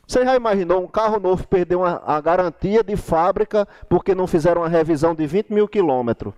Você 0.06 0.24
já 0.24 0.36
imaginou 0.36 0.84
um 0.84 0.86
carro 0.86 1.18
novo 1.18 1.48
perder 1.48 1.74
uma, 1.74 2.00
a 2.06 2.20
garantia 2.20 2.84
de 2.84 2.94
fábrica 2.94 3.66
porque 3.88 4.14
não 4.14 4.28
fizeram 4.28 4.62
uma 4.62 4.68
revisão 4.68 5.16
de 5.16 5.26
20 5.26 5.52
mil 5.52 5.66
quilômetros? 5.66 6.32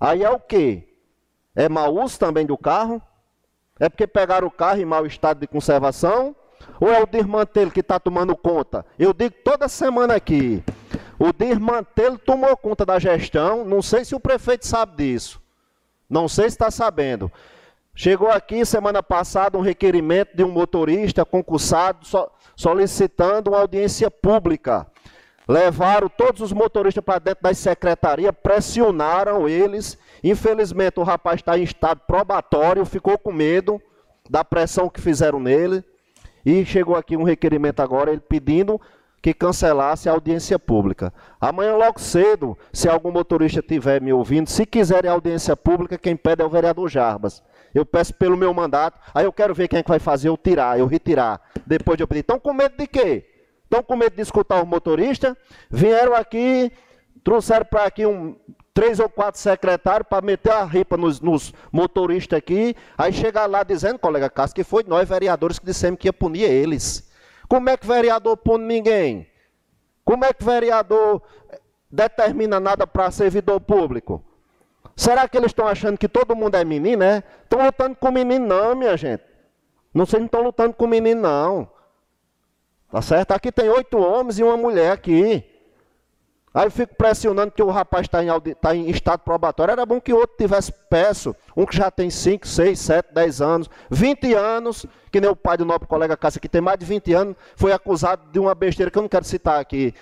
Aí 0.00 0.22
é 0.22 0.30
o 0.30 0.38
quê? 0.38 0.86
É 1.54 1.68
mau 1.68 1.94
uso 1.94 2.18
também 2.18 2.46
do 2.46 2.56
carro? 2.56 3.02
É 3.78 3.88
porque 3.88 4.06
pegaram 4.06 4.46
o 4.46 4.50
carro 4.50 4.80
em 4.80 4.84
mau 4.84 5.06
estado 5.06 5.40
de 5.40 5.46
conservação? 5.46 6.36
Ou 6.78 6.90
é 6.90 7.02
o 7.02 7.06
desmantelo 7.06 7.70
que 7.70 7.80
está 7.80 7.98
tomando 7.98 8.36
conta? 8.36 8.84
Eu 8.98 9.12
digo 9.12 9.34
toda 9.44 9.68
semana 9.68 10.14
aqui. 10.14 10.62
O 11.18 11.32
desmantelo 11.32 12.18
tomou 12.18 12.56
conta 12.56 12.84
da 12.84 12.98
gestão. 12.98 13.64
Não 13.64 13.82
sei 13.82 14.04
se 14.04 14.14
o 14.14 14.20
prefeito 14.20 14.66
sabe 14.66 14.96
disso. 14.96 15.40
Não 16.08 16.28
sei 16.28 16.44
se 16.44 16.56
está 16.56 16.70
sabendo. 16.70 17.30
Chegou 17.94 18.30
aqui 18.30 18.64
semana 18.64 19.02
passada 19.02 19.58
um 19.58 19.62
requerimento 19.62 20.36
de 20.36 20.44
um 20.44 20.50
motorista 20.50 21.24
concursado 21.24 22.06
so, 22.06 22.30
solicitando 22.56 23.50
uma 23.50 23.60
audiência 23.60 24.10
pública. 24.10 24.86
Levaram 25.50 26.08
todos 26.08 26.40
os 26.42 26.52
motoristas 26.52 27.02
para 27.02 27.18
dentro 27.18 27.42
das 27.42 27.58
secretarias, 27.58 28.32
pressionaram 28.40 29.48
eles. 29.48 29.98
Infelizmente 30.22 31.00
o 31.00 31.02
rapaz 31.02 31.40
está 31.40 31.58
em 31.58 31.64
estado 31.64 32.02
probatório, 32.06 32.84
ficou 32.84 33.18
com 33.18 33.32
medo 33.32 33.82
da 34.30 34.44
pressão 34.44 34.88
que 34.88 35.00
fizeram 35.00 35.40
nele. 35.40 35.82
E 36.46 36.64
chegou 36.64 36.94
aqui 36.94 37.16
um 37.16 37.24
requerimento 37.24 37.80
agora, 37.80 38.12
ele 38.12 38.20
pedindo 38.20 38.80
que 39.20 39.34
cancelasse 39.34 40.08
a 40.08 40.12
audiência 40.12 40.56
pública. 40.56 41.12
Amanhã, 41.40 41.74
logo 41.74 41.98
cedo, 41.98 42.56
se 42.72 42.88
algum 42.88 43.10
motorista 43.10 43.58
estiver 43.58 44.00
me 44.00 44.12
ouvindo, 44.12 44.48
se 44.48 44.64
quiserem 44.64 45.10
audiência 45.10 45.56
pública, 45.56 45.98
quem 45.98 46.14
pede 46.14 46.42
é 46.42 46.46
o 46.46 46.48
vereador 46.48 46.88
Jarbas. 46.88 47.42
Eu 47.74 47.84
peço 47.84 48.14
pelo 48.14 48.36
meu 48.36 48.54
mandato, 48.54 49.00
aí 49.12 49.24
eu 49.24 49.32
quero 49.32 49.52
ver 49.52 49.66
quem 49.66 49.80
é 49.80 49.82
que 49.82 49.88
vai 49.88 49.98
fazer 49.98 50.28
eu 50.28 50.36
tirar, 50.36 50.78
eu 50.78 50.86
retirar. 50.86 51.40
Depois 51.66 51.96
de 51.96 52.04
eu 52.04 52.08
pedir. 52.08 52.20
Estão 52.20 52.38
com 52.38 52.52
medo 52.52 52.76
de 52.78 52.86
quê? 52.86 53.29
Estão 53.70 53.84
com 53.84 53.94
medo 53.94 54.16
de 54.16 54.22
escutar 54.22 54.60
os 54.60 54.68
motoristas? 54.68 55.36
Vieram 55.70 56.12
aqui, 56.12 56.72
trouxeram 57.22 57.64
para 57.64 57.84
aqui 57.84 58.04
um, 58.04 58.34
três 58.74 58.98
ou 58.98 59.08
quatro 59.08 59.40
secretários 59.40 60.08
para 60.08 60.26
meter 60.26 60.50
a 60.50 60.64
ripa 60.64 60.96
nos, 60.96 61.20
nos, 61.20 61.54
motoristas 61.70 62.36
aqui, 62.36 62.74
aí 62.98 63.12
chegar 63.12 63.46
lá 63.46 63.62
dizendo, 63.62 63.96
colega 63.96 64.28
Cássio, 64.28 64.56
que 64.56 64.64
foi 64.64 64.82
nós 64.88 65.08
vereadores 65.08 65.60
que 65.60 65.64
dissemos 65.64 66.00
que 66.00 66.08
ia 66.08 66.12
punir 66.12 66.50
eles. 66.50 67.08
Como 67.48 67.70
é 67.70 67.76
que 67.76 67.86
vereador 67.86 68.36
pune 68.36 68.64
ninguém? 68.64 69.28
Como 70.04 70.24
é 70.24 70.32
que 70.32 70.42
vereador 70.42 71.22
determina 71.88 72.58
nada 72.58 72.88
para 72.88 73.08
servidor 73.12 73.60
público? 73.60 74.20
Será 74.96 75.28
que 75.28 75.38
eles 75.38 75.50
estão 75.50 75.68
achando 75.68 75.96
que 75.96 76.08
todo 76.08 76.34
mundo 76.34 76.56
é 76.56 76.64
menino, 76.64 76.98
né? 76.98 77.22
Estão 77.44 77.64
lutando 77.64 77.94
com 77.94 78.10
menino 78.10 78.48
não, 78.48 78.74
minha 78.74 78.96
gente. 78.96 79.22
Não 79.94 80.04
sei, 80.06 80.18
não 80.18 80.26
estão 80.26 80.42
lutando 80.42 80.74
com 80.74 80.88
menino 80.88 81.20
não. 81.20 81.79
Tá 82.90 83.00
certo? 83.00 83.32
Aqui 83.32 83.52
tem 83.52 83.68
oito 83.68 83.98
homens 83.98 84.38
e 84.38 84.42
uma 84.42 84.56
mulher 84.56 84.92
aqui. 84.92 85.44
Aí 86.52 86.66
eu 86.66 86.70
fico 86.70 86.96
pressionando 86.96 87.52
que 87.52 87.62
o 87.62 87.70
rapaz 87.70 88.06
está 88.06 88.24
em, 88.24 88.28
tá 88.60 88.74
em, 88.74 88.90
estado 88.90 89.20
probatório. 89.20 89.70
Era 89.70 89.86
bom 89.86 90.00
que 90.00 90.12
outro 90.12 90.36
tivesse 90.36 90.72
peço. 90.90 91.34
Um 91.56 91.64
que 91.64 91.76
já 91.76 91.92
tem 91.92 92.10
5, 92.10 92.44
6, 92.44 92.76
7, 92.76 93.14
10 93.14 93.40
anos, 93.40 93.70
20 93.88 94.34
anos, 94.34 94.84
que 95.12 95.20
nem 95.20 95.30
o 95.30 95.36
pai 95.36 95.56
do 95.56 95.64
nosso 95.64 95.86
colega 95.86 96.16
Cássio, 96.16 96.40
que 96.40 96.48
tem 96.48 96.60
mais 96.60 96.76
de 96.76 96.84
20 96.84 97.12
anos, 97.12 97.36
foi 97.54 97.72
acusado 97.72 98.32
de 98.32 98.40
uma 98.40 98.52
besteira 98.52 98.90
que 98.90 98.98
eu 98.98 99.02
não 99.02 99.08
quero 99.08 99.24
citar 99.24 99.60
aqui 99.60 99.94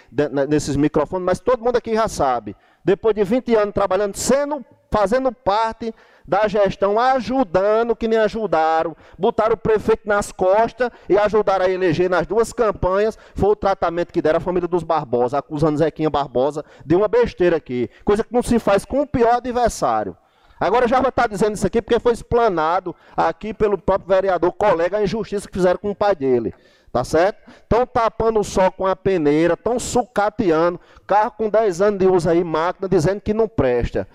nesses 0.49 0.75
microfones, 0.75 1.27
mas 1.27 1.39
todo 1.39 1.63
mundo 1.63 1.77
aqui 1.77 1.95
já 1.95 2.09
sabe. 2.09 2.57
Depois 2.83 3.15
de 3.15 3.25
20 3.25 3.55
anos 3.55 3.75
trabalhando, 3.75 4.17
sendo, 4.17 4.65
fazendo 4.91 5.31
parte 5.31 5.95
da 6.29 6.47
gestão, 6.47 7.01
ajudando, 7.01 7.97
que 7.97 8.07
nem 8.07 8.19
ajudaram, 8.19 8.95
botaram 9.19 9.55
o 9.55 9.57
prefeito 9.57 10.07
nas 10.07 10.31
costas 10.31 10.91
e 11.09 11.17
ajudaram 11.17 11.65
a 11.65 11.71
eleger 11.71 12.11
nas 12.11 12.27
duas 12.27 12.53
campanhas, 12.53 13.19
foi 13.35 13.49
o 13.49 13.57
tratamento 13.57 14.13
que 14.13 14.21
deram 14.21 14.37
à 14.37 14.41
família 14.41 14.69
dos 14.69 14.83
Barbosa, 14.83 15.39
acusando 15.39 15.79
Zequinha 15.79 16.11
Barbosa 16.11 16.63
de 16.85 16.95
uma 16.95 17.09
besteira 17.09 17.57
aqui, 17.57 17.89
coisa 18.05 18.23
que 18.23 18.31
não 18.31 18.43
se 18.43 18.59
faz 18.59 18.85
com 18.85 19.01
o 19.01 19.07
pior 19.07 19.37
adversário. 19.37 20.15
Agora 20.61 20.87
já 20.87 21.01
vai 21.01 21.09
estar 21.09 21.29
dizendo 21.29 21.55
isso 21.55 21.67
aqui 21.67 21.81
porque 21.81 21.99
foi 21.99 22.13
explanado 22.13 22.95
aqui 23.17 23.55
pelo 23.55 23.79
próprio 23.79 24.09
vereador, 24.09 24.53
colega, 24.53 24.99
a 24.99 25.03
injustiça 25.03 25.49
que 25.49 25.55
fizeram 25.55 25.79
com 25.79 25.93
o 25.93 25.97
pai 25.97 26.15
dele. 26.15 26.53
Tá 26.93 27.05
certo? 27.05 27.39
Estão 27.63 27.87
tapando 27.87 28.41
o 28.41 28.45
sol 28.45 28.71
com 28.73 28.87
a 28.87 28.97
peneira, 28.97 29.55
estão 29.55 29.79
sucateando, 29.79 30.81
carro 31.07 31.31
com 31.33 31.49
10 31.49 31.81
anos 31.81 31.99
de 31.99 32.07
uso 32.07 32.29
aí, 32.29 32.43
máquina, 32.43 32.89
dizendo 32.89 33.21
que 33.21 33.33
não 33.33 33.47
presta. 33.47 34.07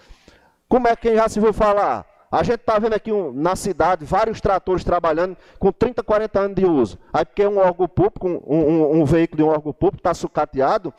Como 0.73 0.87
é 0.87 0.95
que 0.95 1.15
já 1.15 1.29
se 1.29 1.39
viu 1.39 1.53
falar? 1.53 2.03
A 2.31 2.41
gente 2.41 2.61
está 2.61 2.79
vendo 2.79 2.93
aqui 2.93 3.11
um, 3.11 3.31
na 3.31 3.55
cidade 3.55 4.03
vários 4.05 4.41
tratores 4.41 4.83
trabalhando 4.83 5.37
com 5.59 5.71
30, 5.71 6.01
40 6.01 6.39
anos 6.39 6.55
de 6.55 6.65
uso. 6.65 6.97
Aí 7.13 7.23
porque 7.23 7.45
um 7.45 7.59
órgão 7.59 7.87
público, 7.87 8.27
um, 8.27 8.55
um, 8.55 9.01
um 9.01 9.05
veículo 9.05 9.37
de 9.37 9.43
um 9.43 9.49
órgão 9.49 9.71
público 9.71 9.99
está 9.99 10.15
sucateado, 10.15 10.91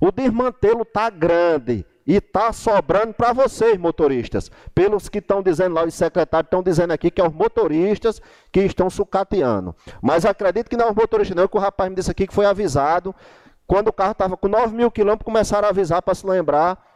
o 0.00 0.10
desmantelo 0.10 0.82
está 0.82 1.08
grande 1.08 1.86
e 2.04 2.16
está 2.16 2.52
sobrando 2.52 3.14
para 3.14 3.32
vocês, 3.32 3.78
motoristas. 3.78 4.50
Pelos 4.74 5.08
que 5.08 5.18
estão 5.18 5.40
dizendo 5.40 5.76
lá, 5.76 5.84
os 5.84 5.94
secretários 5.94 6.48
estão 6.48 6.60
dizendo 6.60 6.90
aqui 6.90 7.08
que 7.08 7.20
é 7.20 7.24
os 7.24 7.32
motoristas 7.32 8.20
que 8.50 8.58
estão 8.62 8.90
sucateando. 8.90 9.72
Mas 10.02 10.26
acredito 10.26 10.68
que 10.68 10.76
não 10.76 10.86
é 10.86 10.90
os 10.90 10.96
motoristas, 10.96 11.36
não, 11.36 11.46
que 11.46 11.56
o 11.56 11.60
rapaz 11.60 11.88
me 11.88 11.94
disse 11.94 12.10
aqui 12.10 12.26
que 12.26 12.34
foi 12.34 12.44
avisado. 12.44 13.14
Quando 13.68 13.86
o 13.86 13.92
carro 13.92 14.10
estava 14.10 14.36
com 14.36 14.48
9 14.48 14.74
mil 14.74 14.90
quilômetros, 14.90 15.24
começaram 15.24 15.68
a 15.68 15.70
avisar 15.70 16.02
para 16.02 16.12
se 16.12 16.26
lembrar 16.26 16.91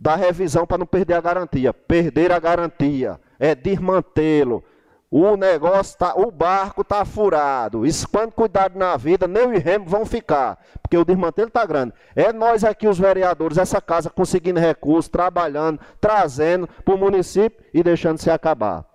da 0.00 0.16
revisão 0.16 0.66
para 0.66 0.78
não 0.78 0.86
perder 0.86 1.12
a 1.12 1.20
garantia. 1.20 1.74
Perder 1.74 2.32
a 2.32 2.38
garantia 2.38 3.20
é 3.38 3.54
desmantê-lo. 3.54 4.64
O 5.10 5.36
negócio 5.36 5.98
tá, 5.98 6.14
o 6.14 6.30
barco 6.30 6.80
está 6.80 7.04
furado. 7.04 7.84
Isso 7.84 8.08
quando 8.08 8.32
cuidado 8.32 8.78
na 8.78 8.96
vida, 8.96 9.28
nem 9.28 9.44
o 9.44 9.58
remo 9.58 9.84
vão 9.84 10.06
ficar, 10.06 10.58
porque 10.80 10.96
o 10.96 11.04
desmantelo 11.04 11.48
está 11.48 11.66
grande. 11.66 11.92
É 12.14 12.32
nós 12.32 12.62
aqui, 12.64 12.86
os 12.86 12.98
vereadores, 12.98 13.58
essa 13.58 13.80
casa 13.80 14.08
conseguindo 14.08 14.58
recursos, 14.60 15.08
trabalhando, 15.08 15.80
trazendo 16.00 16.68
para 16.84 16.94
o 16.94 16.98
município 16.98 17.62
e 17.74 17.82
deixando 17.82 18.18
se 18.18 18.30
acabar. 18.30 18.86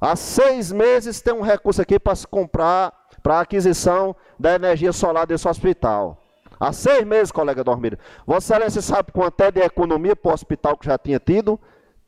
Há 0.00 0.14
seis 0.14 0.70
meses 0.70 1.20
tem 1.20 1.34
um 1.34 1.42
recurso 1.42 1.82
aqui 1.82 1.98
para 1.98 2.14
se 2.14 2.26
comprar 2.26 2.92
para 3.20 3.40
aquisição 3.40 4.14
da 4.38 4.54
energia 4.54 4.92
solar 4.92 5.26
desse 5.26 5.48
hospital. 5.48 6.22
Há 6.58 6.72
seis 6.72 7.04
meses, 7.04 7.30
colega 7.30 7.62
Dormir. 7.62 7.98
Vossa 8.26 8.54
Excelência 8.54 8.82
sabe 8.82 9.12
quanto 9.12 9.40
é 9.40 9.50
de 9.50 9.60
economia 9.60 10.16
para 10.16 10.30
o 10.30 10.34
hospital 10.34 10.76
que 10.76 10.86
já 10.86 10.98
tinha 10.98 11.20
tido? 11.20 11.58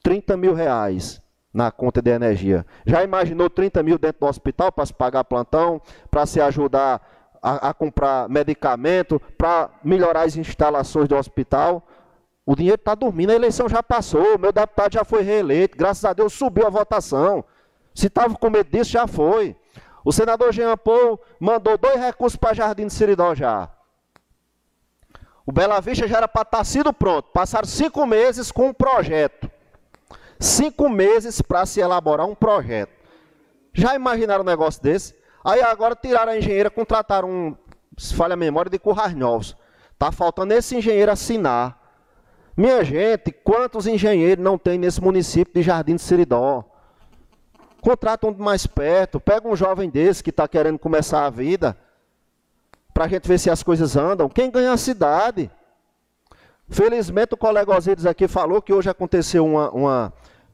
30 0.02 0.36
mil 0.36 0.54
reais 0.54 1.22
na 1.52 1.70
conta 1.70 2.00
de 2.00 2.10
energia. 2.10 2.64
Já 2.86 3.02
imaginou 3.02 3.50
30 3.50 3.82
mil 3.82 3.98
dentro 3.98 4.20
do 4.20 4.26
hospital 4.26 4.72
para 4.72 4.86
se 4.86 4.94
pagar 4.94 5.24
plantão, 5.24 5.80
para 6.10 6.26
se 6.26 6.40
ajudar 6.40 7.00
a, 7.42 7.70
a 7.70 7.74
comprar 7.74 8.28
medicamento, 8.28 9.20
para 9.36 9.70
melhorar 9.82 10.22
as 10.22 10.36
instalações 10.36 11.08
do 11.08 11.16
hospital. 11.16 11.86
O 12.46 12.54
dinheiro 12.56 12.76
está 12.76 12.94
dormindo, 12.94 13.30
a 13.30 13.34
eleição 13.34 13.68
já 13.68 13.82
passou, 13.82 14.38
meu 14.38 14.52
deputado 14.52 14.92
já 14.92 15.04
foi 15.04 15.22
reeleito, 15.22 15.76
graças 15.76 16.04
a 16.04 16.12
Deus 16.12 16.32
subiu 16.32 16.66
a 16.66 16.70
votação. 16.70 17.44
Se 17.94 18.06
estava 18.06 18.34
com 18.34 18.50
medo 18.50 18.70
disso, 18.70 18.90
já 18.90 19.06
foi. 19.06 19.56
O 20.04 20.12
senador 20.12 20.52
Jean 20.52 20.76
Paul 20.76 21.20
mandou 21.38 21.76
dois 21.76 22.00
recursos 22.00 22.36
para 22.36 22.54
Jardim 22.54 22.86
de 22.86 22.92
Seridó 22.92 23.34
já. 23.34 23.68
O 25.50 25.52
Bela 25.52 25.80
Vista 25.80 26.06
já 26.06 26.18
era 26.18 26.28
para 26.28 26.42
estar 26.42 26.58
tá 26.58 26.62
sido 26.64 26.92
pronto. 26.92 27.28
Passaram 27.32 27.66
cinco 27.66 28.06
meses 28.06 28.52
com 28.52 28.68
um 28.68 28.72
projeto. 28.72 29.50
Cinco 30.38 30.88
meses 30.88 31.42
para 31.42 31.66
se 31.66 31.80
elaborar 31.80 32.24
um 32.24 32.36
projeto. 32.36 32.92
Já 33.74 33.96
imaginaram 33.96 34.44
um 34.44 34.46
negócio 34.46 34.80
desse? 34.80 35.12
Aí 35.44 35.60
agora 35.60 35.96
tiraram 35.96 36.30
a 36.30 36.38
engenheira, 36.38 36.70
contrataram 36.70 37.28
um, 37.28 37.56
se 37.98 38.14
falha 38.14 38.34
a 38.34 38.36
memória, 38.36 38.70
de 38.70 38.78
Currais 38.78 39.12
Novos. 39.12 39.56
Está 39.92 40.12
faltando 40.12 40.54
esse 40.54 40.76
engenheiro 40.76 41.10
assinar. 41.10 41.76
Minha 42.56 42.84
gente, 42.84 43.32
quantos 43.32 43.88
engenheiros 43.88 44.44
não 44.44 44.56
tem 44.56 44.78
nesse 44.78 45.02
município 45.02 45.52
de 45.52 45.62
Jardim 45.62 45.96
de 45.96 46.02
Seridó? 46.02 46.64
Contrata 47.80 48.24
um 48.28 48.34
mais 48.38 48.68
perto, 48.68 49.18
pega 49.18 49.48
um 49.48 49.56
jovem 49.56 49.90
desse 49.90 50.22
que 50.22 50.30
está 50.30 50.46
querendo 50.46 50.78
começar 50.78 51.26
a 51.26 51.30
vida, 51.30 51.76
para 53.00 53.06
a 53.06 53.08
gente 53.08 53.26
ver 53.26 53.38
se 53.38 53.48
as 53.48 53.62
coisas 53.62 53.96
andam. 53.96 54.28
Quem 54.28 54.50
ganha 54.50 54.74
a 54.74 54.76
cidade? 54.76 55.50
Felizmente 56.68 57.32
o 57.32 57.36
colega 57.36 57.74
Osíris 57.74 58.04
aqui 58.04 58.28
falou 58.28 58.60
que 58.60 58.74
hoje 58.74 58.90
aconteceu 58.90 59.42
uma, 59.42 59.70
uma 59.70 60.12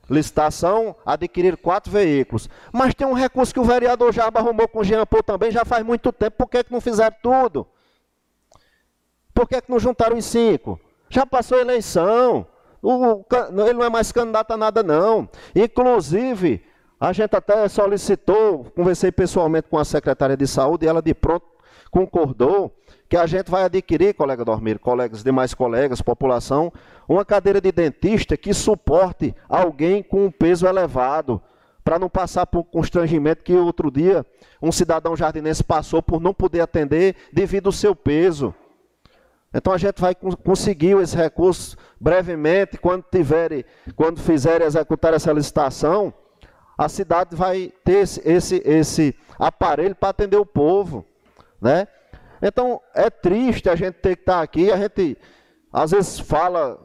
licitação, 0.09 0.95
adquirir 1.05 1.57
quatro 1.57 1.91
veículos. 1.91 2.49
Mas 2.73 2.95
tem 2.95 3.05
um 3.05 3.15
recurso 3.15 3.53
que 3.53 3.59
o 3.59 3.65
vereador 3.65 4.13
já 4.13 4.31
arrumou 4.33 4.69
com 4.69 4.79
o 4.79 4.85
Jean 4.85 5.05
Paul 5.05 5.25
também, 5.25 5.51
já 5.51 5.65
faz 5.65 5.85
muito 5.85 6.13
tempo. 6.13 6.37
Por 6.37 6.49
que, 6.49 6.63
que 6.63 6.73
não 6.73 6.81
fizeram 6.81 7.17
tudo? 7.21 7.67
Por 9.35 9.49
que, 9.49 9.61
que 9.61 9.69
não 9.69 9.81
juntaram 9.81 10.17
os 10.17 10.25
cinco? 10.25 10.79
Já 11.11 11.27
passou 11.27 11.59
a 11.59 11.63
eleição. 11.63 12.47
O, 12.81 13.25
ele 13.65 13.73
não 13.73 13.83
é 13.83 13.91
mais 13.91 14.13
candidato 14.13 14.53
a 14.53 14.57
nada, 14.57 14.85
não. 14.85 15.29
Inclusive, 15.53 16.65
a 17.01 17.13
gente 17.13 17.35
até 17.35 17.67
solicitou, 17.67 18.67
conversei 18.67 19.11
pessoalmente 19.11 19.67
com 19.69 19.79
a 19.79 19.85
secretária 19.85 20.37
de 20.37 20.47
saúde, 20.47 20.87
e 20.87 20.89
ela 20.89 21.03
de 21.03 21.13
pronto 21.13 21.56
concordou 21.97 22.77
que 23.09 23.17
a 23.17 23.25
gente 23.25 23.51
vai 23.51 23.63
adquirir, 23.63 24.13
colega 24.13 24.45
Dormir, 24.45 24.79
colegas, 24.79 25.25
demais 25.25 25.55
colegas, 25.55 26.03
população, 26.03 26.71
uma 27.09 27.25
cadeira 27.25 27.59
de 27.59 27.73
dentista 27.73 28.37
que 28.37 28.53
suporte 28.53 29.35
alguém 29.49 30.03
com 30.03 30.27
um 30.27 30.31
peso 30.31 30.67
elevado, 30.67 31.41
para 31.83 31.99
não 31.99 32.11
passar 32.11 32.45
por 32.47 32.59
um 32.59 32.65
constrangimento 32.65 33.43
que 33.43 33.55
outro 33.55 33.91
dia 33.91 34.27
um 34.61 34.71
cidadão 34.71 35.17
jardinense 35.17 35.65
passou 35.65 36.03
por 36.03 36.21
não 36.21 36.35
poder 36.35 36.61
atender 36.61 37.17
devido 37.33 37.69
ao 37.69 37.73
seu 37.73 37.97
peso. 37.97 38.55
Então 39.55 39.73
a 39.73 39.79
gente 39.79 39.99
vai 39.99 40.15
conseguir 40.15 40.99
esse 40.99 41.17
recurso 41.17 41.79
brevemente, 41.99 42.77
quando 42.77 43.05
tiverem, 43.11 43.65
quando 43.95 44.21
fizerem 44.21 44.67
executar 44.67 45.15
essa 45.15 45.33
licitação, 45.33 46.13
a 46.77 46.91
cidade 46.91 47.35
vai 47.35 47.73
ter 47.83 48.01
esse, 48.01 48.21
esse, 48.23 48.63
esse 48.67 49.17
aparelho 49.39 49.95
para 49.95 50.11
atender 50.11 50.37
o 50.37 50.45
povo. 50.45 51.07
Né? 51.67 51.89
Então, 52.41 52.81
é 52.95 53.11
triste 53.11 53.69
a 53.69 53.75
gente 53.75 53.95
ter 53.95 54.15
que 54.15 54.23
estar 54.23 54.41
aqui, 54.41 54.71
a 54.71 54.77
gente 54.77 55.19
às 55.73 55.91
vezes 55.91 56.21
fala, 56.21 56.79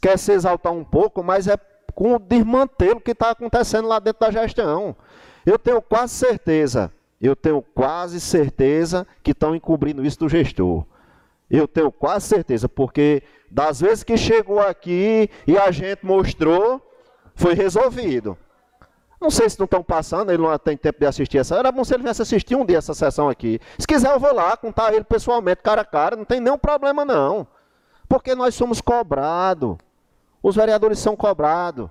quer 0.00 0.18
se 0.18 0.32
exaltar 0.32 0.72
um 0.72 0.82
pouco, 0.82 1.22
mas 1.22 1.46
é 1.46 1.58
com 1.94 2.14
o 2.14 2.18
desmantelo 2.18 3.02
que 3.02 3.10
está 3.10 3.32
acontecendo 3.32 3.86
lá 3.86 3.98
dentro 3.98 4.20
da 4.20 4.30
gestão. 4.30 4.96
Eu 5.44 5.58
tenho 5.58 5.82
quase 5.82 6.14
certeza, 6.14 6.90
eu 7.20 7.36
tenho 7.36 7.60
quase 7.60 8.18
certeza 8.18 9.06
que 9.22 9.32
estão 9.32 9.54
encobrindo 9.54 10.02
isso 10.02 10.20
do 10.20 10.28
gestor. 10.28 10.86
Eu 11.50 11.68
tenho 11.68 11.92
quase 11.92 12.26
certeza, 12.26 12.66
porque 12.66 13.22
das 13.50 13.82
vezes 13.82 14.02
que 14.02 14.16
chegou 14.16 14.58
aqui 14.58 15.28
e 15.46 15.58
a 15.58 15.70
gente 15.70 16.02
mostrou, 16.02 16.80
foi 17.34 17.52
resolvido. 17.52 18.38
Não 19.20 19.30
sei 19.30 19.48
se 19.48 19.58
não 19.58 19.64
estão 19.64 19.82
passando, 19.82 20.30
ele 20.30 20.42
não 20.42 20.58
tem 20.58 20.76
tempo 20.76 20.98
de 20.98 21.06
assistir 21.06 21.38
essa. 21.38 21.56
Era 21.56 21.72
bom 21.72 21.84
se 21.84 21.94
ele 21.94 22.02
viesse 22.02 22.22
assistir 22.22 22.56
um 22.56 22.64
dia 22.64 22.78
essa 22.78 22.94
sessão 22.94 23.28
aqui. 23.28 23.60
Se 23.78 23.86
quiser, 23.86 24.12
eu 24.12 24.20
vou 24.20 24.34
lá 24.34 24.56
contar 24.56 24.92
ele 24.92 25.04
pessoalmente, 25.04 25.62
cara 25.62 25.82
a 25.82 25.84
cara, 25.84 26.16
não 26.16 26.24
tem 26.24 26.40
nenhum 26.40 26.58
problema 26.58 27.04
não. 27.04 27.46
Porque 28.08 28.34
nós 28.34 28.54
somos 28.54 28.80
cobrados. 28.80 29.76
Os 30.42 30.56
vereadores 30.56 30.98
são 30.98 31.16
cobrados. 31.16 31.88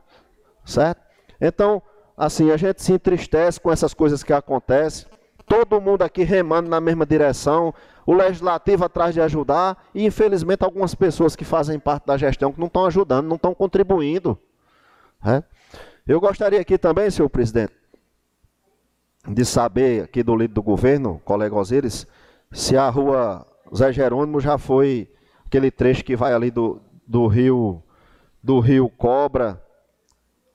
Certo? 0.64 1.02
Então, 1.42 1.82
assim, 2.16 2.52
a 2.52 2.58
gente 2.58 2.84
se 2.84 2.94
entristece 2.94 3.60
com 3.60 3.72
essas 3.72 3.94
coisas 3.94 4.24
que 4.24 4.32
acontecem. 4.32 5.08
Todo 5.46 5.82
mundo 5.82 6.04
aqui 6.04 6.24
remando 6.24 6.70
na 6.70 6.80
mesma 6.80 7.06
direção. 7.06 7.74
O 8.06 8.14
legislativo 8.14 8.86
atrás 8.86 9.14
de 9.14 9.22
ajudar. 9.22 9.84
E, 9.94 10.06
infelizmente, 10.06 10.64
algumas 10.64 10.94
pessoas 10.94 11.36
que 11.36 11.44
fazem 11.44 11.80
parte 11.80 12.06
da 12.06 12.16
gestão 12.16 12.52
que 12.52 12.60
não 12.60 12.68
estão 12.68 12.86
ajudando, 12.86 13.28
não 13.28 13.38
estão 13.38 13.56
contribuindo. 13.56 14.38
É? 15.26 15.42
Eu 16.06 16.20
gostaria 16.20 16.60
aqui 16.60 16.78
também, 16.78 17.10
senhor 17.10 17.30
presidente, 17.30 17.74
de 19.26 19.46
saber 19.46 20.04
aqui 20.04 20.22
do 20.22 20.36
líder 20.36 20.54
do 20.54 20.62
governo, 20.62 21.22
colega 21.24 21.56
Osíris, 21.56 22.06
se 22.52 22.76
a 22.76 22.90
rua 22.90 23.48
Zé 23.74 23.94
Jerônimo 23.94 24.42
já 24.42 24.58
foi 24.58 25.10
aquele 25.46 25.72
trecho 25.72 26.04
que 26.04 26.18
vai 26.18 26.34
ali 26.34 26.52
do, 26.52 26.82
do 27.08 27.26
rio 27.28 27.82
do 28.44 28.60
rio 28.60 28.90
Cobra 28.90 29.64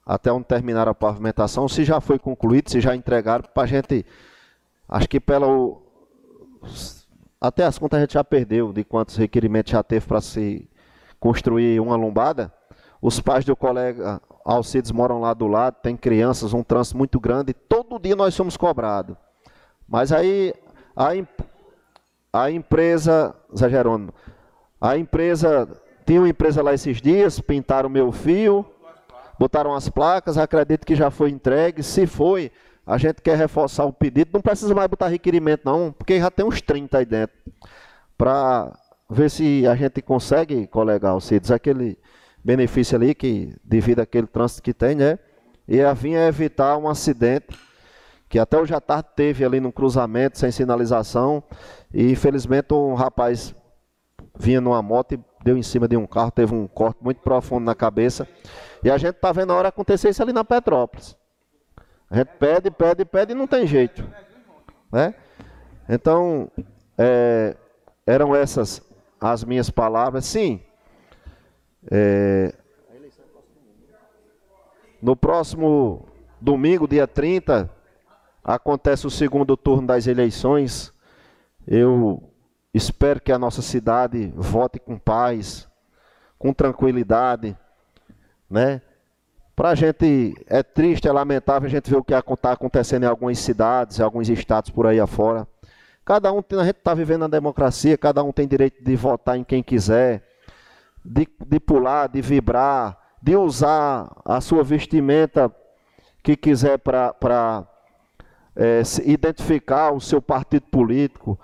até 0.04 0.30
onde 0.30 0.44
terminar 0.44 0.86
a 0.86 0.94
pavimentação, 0.94 1.66
se 1.66 1.82
já 1.82 1.98
foi 1.98 2.18
concluído, 2.18 2.70
se 2.70 2.78
já 2.78 2.94
entregaram 2.94 3.44
para 3.54 3.62
a 3.62 3.66
gente, 3.66 4.04
acho 4.86 5.08
que 5.08 5.18
pelo 5.18 5.82
até 7.40 7.64
as 7.64 7.78
contas 7.78 7.98
a 7.98 8.00
gente 8.02 8.12
já 8.14 8.24
perdeu 8.24 8.70
de 8.70 8.84
quantos 8.84 9.16
requerimentos 9.16 9.72
já 9.72 9.82
teve 9.82 10.06
para 10.06 10.20
se 10.20 10.68
construir 11.18 11.80
uma 11.80 11.96
lombada. 11.96 12.52
Os 13.00 13.20
pais 13.20 13.44
do 13.44 13.54
colega 13.54 14.20
Alcides 14.44 14.90
moram 14.90 15.20
lá 15.20 15.32
do 15.34 15.46
lado, 15.46 15.76
tem 15.82 15.96
crianças, 15.96 16.52
um 16.52 16.62
trânsito 16.62 16.96
muito 16.96 17.20
grande, 17.20 17.52
todo 17.52 17.98
dia 17.98 18.16
nós 18.16 18.34
somos 18.34 18.56
cobrados. 18.56 19.16
Mas 19.86 20.10
aí 20.10 20.52
a, 20.96 21.10
a 22.32 22.50
empresa, 22.50 23.34
Zé 23.56 23.68
Jerônimo, 23.68 24.12
a 24.80 24.96
empresa, 24.96 25.68
tinha 26.04 26.20
uma 26.20 26.28
empresa 26.28 26.62
lá 26.62 26.74
esses 26.74 27.00
dias, 27.00 27.38
pintaram 27.40 27.88
meu 27.88 28.10
fio, 28.10 28.64
botaram 29.38 29.74
as 29.74 29.88
placas, 29.88 30.36
acredito 30.36 30.84
que 30.86 30.96
já 30.96 31.10
foi 31.10 31.30
entregue, 31.30 31.82
se 31.82 32.06
foi, 32.06 32.50
a 32.84 32.98
gente 32.98 33.22
quer 33.22 33.36
reforçar 33.36 33.84
o 33.84 33.92
pedido, 33.92 34.30
não 34.32 34.40
precisa 34.40 34.74
mais 34.74 34.88
botar 34.88 35.08
requerimento 35.08 35.62
não, 35.64 35.92
porque 35.92 36.18
já 36.18 36.30
tem 36.30 36.44
uns 36.44 36.60
30 36.60 36.98
aí 36.98 37.04
dentro, 37.04 37.36
para 38.16 38.72
ver 39.08 39.30
se 39.30 39.66
a 39.66 39.74
gente 39.76 40.02
consegue, 40.02 40.66
colega 40.66 41.10
Alcides, 41.10 41.50
aquele 41.50 41.98
benefício 42.44 42.96
ali, 42.96 43.14
que 43.14 43.54
devido 43.62 44.00
àquele 44.00 44.26
trânsito 44.26 44.62
que 44.62 44.72
tem, 44.72 44.94
né? 44.94 45.18
E 45.66 45.80
a 45.80 45.92
vinha 45.92 46.26
evitar 46.26 46.76
um 46.76 46.88
acidente 46.88 47.58
que 48.28 48.38
até 48.38 48.58
hoje 48.58 48.74
à 48.74 48.80
tarde 48.80 49.08
teve 49.16 49.44
ali 49.44 49.58
no 49.58 49.72
cruzamento, 49.72 50.38
sem 50.38 50.50
sinalização, 50.50 51.42
e 51.92 52.10
infelizmente 52.12 52.74
um 52.74 52.94
rapaz 52.94 53.54
vinha 54.38 54.60
numa 54.60 54.82
moto 54.82 55.14
e 55.14 55.20
deu 55.42 55.56
em 55.56 55.62
cima 55.62 55.88
de 55.88 55.96
um 55.96 56.06
carro, 56.06 56.30
teve 56.30 56.54
um 56.54 56.66
corte 56.66 56.98
muito 57.02 57.22
profundo 57.22 57.64
na 57.64 57.74
cabeça, 57.74 58.28
e 58.82 58.90
a 58.90 58.98
gente 58.98 59.16
está 59.16 59.32
vendo 59.32 59.52
a 59.52 59.56
hora 59.56 59.68
acontecer 59.68 60.10
isso 60.10 60.22
ali 60.22 60.32
na 60.32 60.44
Petrópolis. 60.44 61.16
A 62.10 62.16
gente 62.16 62.28
pede, 62.38 62.70
pede, 62.70 63.04
pede 63.04 63.32
e 63.32 63.34
não 63.34 63.46
tem 63.46 63.66
jeito. 63.66 64.06
Né? 64.92 65.14
Então, 65.88 66.50
é, 66.96 67.56
eram 68.06 68.34
essas 68.34 68.82
as 69.20 69.44
minhas 69.44 69.68
palavras. 69.68 70.24
Sim, 70.24 70.60
é, 71.90 72.54
no 75.00 75.14
próximo 75.14 76.06
domingo, 76.40 76.88
dia 76.88 77.06
30, 77.06 77.70
acontece 78.42 79.06
o 79.06 79.10
segundo 79.10 79.56
turno 79.56 79.86
das 79.86 80.06
eleições. 80.06 80.92
Eu 81.66 82.22
espero 82.74 83.20
que 83.20 83.30
a 83.30 83.38
nossa 83.38 83.62
cidade 83.62 84.32
vote 84.34 84.78
com 84.80 84.98
paz, 84.98 85.68
com 86.38 86.52
tranquilidade, 86.52 87.56
né? 88.50 88.82
Para 89.54 89.70
a 89.70 89.74
gente 89.74 90.34
é 90.46 90.62
triste, 90.62 91.08
é 91.08 91.12
lamentável 91.12 91.66
a 91.66 91.70
gente 91.70 91.90
ver 91.90 91.96
o 91.96 92.04
que 92.04 92.14
está 92.14 92.52
acontecendo 92.52 93.02
em 93.02 93.06
algumas 93.06 93.38
cidades, 93.38 93.98
em 93.98 94.02
alguns 94.02 94.28
estados 94.28 94.70
por 94.70 94.86
aí 94.86 95.00
afora. 95.00 95.46
Cada 96.04 96.32
um, 96.32 96.38
a 96.38 96.64
gente 96.64 96.78
está 96.78 96.94
vivendo 96.94 97.20
na 97.20 97.28
democracia, 97.28 97.98
cada 97.98 98.22
um 98.22 98.32
tem 98.32 98.46
direito 98.46 98.82
de 98.82 98.96
votar 98.96 99.36
em 99.36 99.44
quem 99.44 99.62
quiser 99.62 100.27
de, 101.08 101.26
de 101.46 101.58
pular, 101.58 102.08
de 102.08 102.20
vibrar, 102.20 102.98
de 103.22 103.34
usar 103.34 104.14
a 104.24 104.40
sua 104.40 104.62
vestimenta 104.62 105.52
que 106.22 106.36
quiser 106.36 106.78
para 106.78 107.66
é, 108.54 108.82
identificar 109.04 109.92
o 109.92 110.00
seu 110.00 110.20
partido 110.20 110.66
político, 110.66 111.38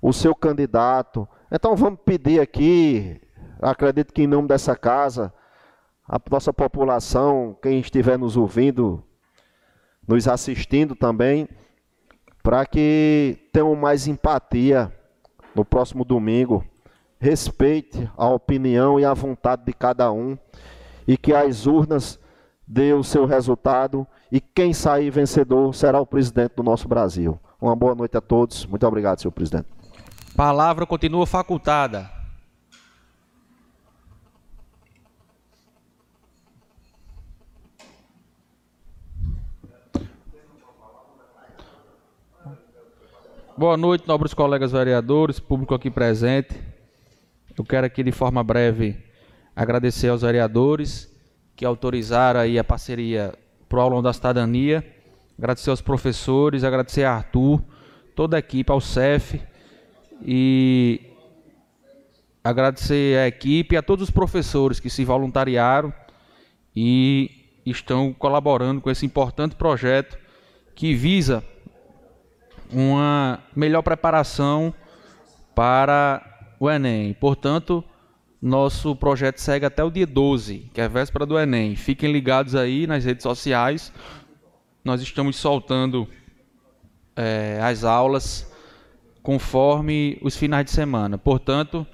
o 0.00 0.12
seu 0.12 0.34
candidato. 0.34 1.28
Então 1.52 1.76
vamos 1.76 2.00
pedir 2.04 2.40
aqui, 2.40 3.20
acredito 3.60 4.12
que 4.12 4.22
em 4.22 4.26
nome 4.26 4.48
dessa 4.48 4.74
casa, 4.74 5.32
a 6.08 6.18
nossa 6.30 6.52
população, 6.52 7.56
quem 7.62 7.80
estiver 7.80 8.18
nos 8.18 8.36
ouvindo, 8.36 9.04
nos 10.08 10.26
assistindo 10.26 10.96
também, 10.96 11.48
para 12.42 12.64
que 12.66 13.48
tenham 13.52 13.74
mais 13.74 14.06
empatia 14.06 14.92
no 15.54 15.64
próximo 15.64 16.04
domingo, 16.04 16.64
respeite 17.24 18.06
a 18.18 18.28
opinião 18.28 19.00
e 19.00 19.04
a 19.06 19.14
vontade 19.14 19.64
de 19.64 19.72
cada 19.72 20.12
um 20.12 20.36
e 21.08 21.16
que 21.16 21.32
as 21.32 21.66
urnas 21.66 22.20
dê 22.68 22.92
o 22.92 23.02
seu 23.02 23.24
resultado 23.24 24.06
e 24.30 24.42
quem 24.42 24.74
sair 24.74 25.08
vencedor 25.08 25.74
será 25.74 25.98
o 25.98 26.04
presidente 26.04 26.52
do 26.54 26.62
nosso 26.62 26.86
Brasil. 26.86 27.40
Uma 27.58 27.74
boa 27.74 27.94
noite 27.94 28.14
a 28.14 28.20
todos. 28.20 28.66
Muito 28.66 28.86
obrigado, 28.86 29.22
senhor 29.22 29.32
presidente. 29.32 29.66
Palavra 30.36 30.84
continua 30.84 31.26
facultada. 31.26 32.10
Boa 43.56 43.78
noite, 43.78 44.06
nobres 44.06 44.34
colegas 44.34 44.72
vereadores, 44.72 45.40
público 45.40 45.74
aqui 45.74 45.90
presente. 45.90 46.73
Eu 47.56 47.64
quero 47.64 47.86
aqui 47.86 48.02
de 48.02 48.10
forma 48.10 48.42
breve 48.42 48.96
agradecer 49.54 50.08
aos 50.08 50.22
vereadores 50.22 51.08
que 51.54 51.64
autorizaram 51.64 52.40
aí 52.40 52.58
a 52.58 52.64
parceria 52.64 53.32
para 53.68 53.78
o 53.78 53.82
aulão 53.82 54.02
da 54.02 54.12
cidadania, 54.12 54.84
agradecer 55.38 55.70
aos 55.70 55.80
professores, 55.80 56.64
agradecer 56.64 57.04
a 57.04 57.12
Arthur, 57.12 57.62
toda 58.16 58.36
a 58.36 58.40
equipe, 58.40 58.72
ao 58.72 58.80
CEF 58.80 59.40
e 60.20 61.00
agradecer 62.42 63.18
a 63.20 63.28
equipe 63.28 63.76
e 63.76 63.78
a 63.78 63.82
todos 63.82 64.08
os 64.08 64.10
professores 64.10 64.80
que 64.80 64.90
se 64.90 65.04
voluntariaram 65.04 65.94
e 66.74 67.60
estão 67.64 68.12
colaborando 68.12 68.80
com 68.80 68.90
esse 68.90 69.06
importante 69.06 69.54
projeto 69.54 70.18
que 70.74 70.92
visa 70.92 71.44
uma 72.68 73.38
melhor 73.54 73.82
preparação 73.82 74.74
para 75.54 76.33
o 76.64 76.70
Enem. 76.70 77.12
Portanto, 77.14 77.84
nosso 78.40 78.94
projeto 78.96 79.38
segue 79.38 79.66
até 79.66 79.82
o 79.82 79.90
dia 79.90 80.06
12, 80.06 80.70
que 80.72 80.80
é 80.80 80.84
a 80.84 80.88
véspera 80.88 81.24
do 81.24 81.38
Enem. 81.38 81.76
Fiquem 81.76 82.12
ligados 82.12 82.54
aí 82.54 82.86
nas 82.86 83.04
redes 83.04 83.22
sociais. 83.22 83.92
Nós 84.84 85.00
estamos 85.00 85.36
soltando 85.36 86.08
é, 87.16 87.58
as 87.62 87.84
aulas 87.84 88.50
conforme 89.22 90.18
os 90.22 90.36
finais 90.36 90.66
de 90.66 90.70
semana. 90.70 91.16
Portanto, 91.16 91.86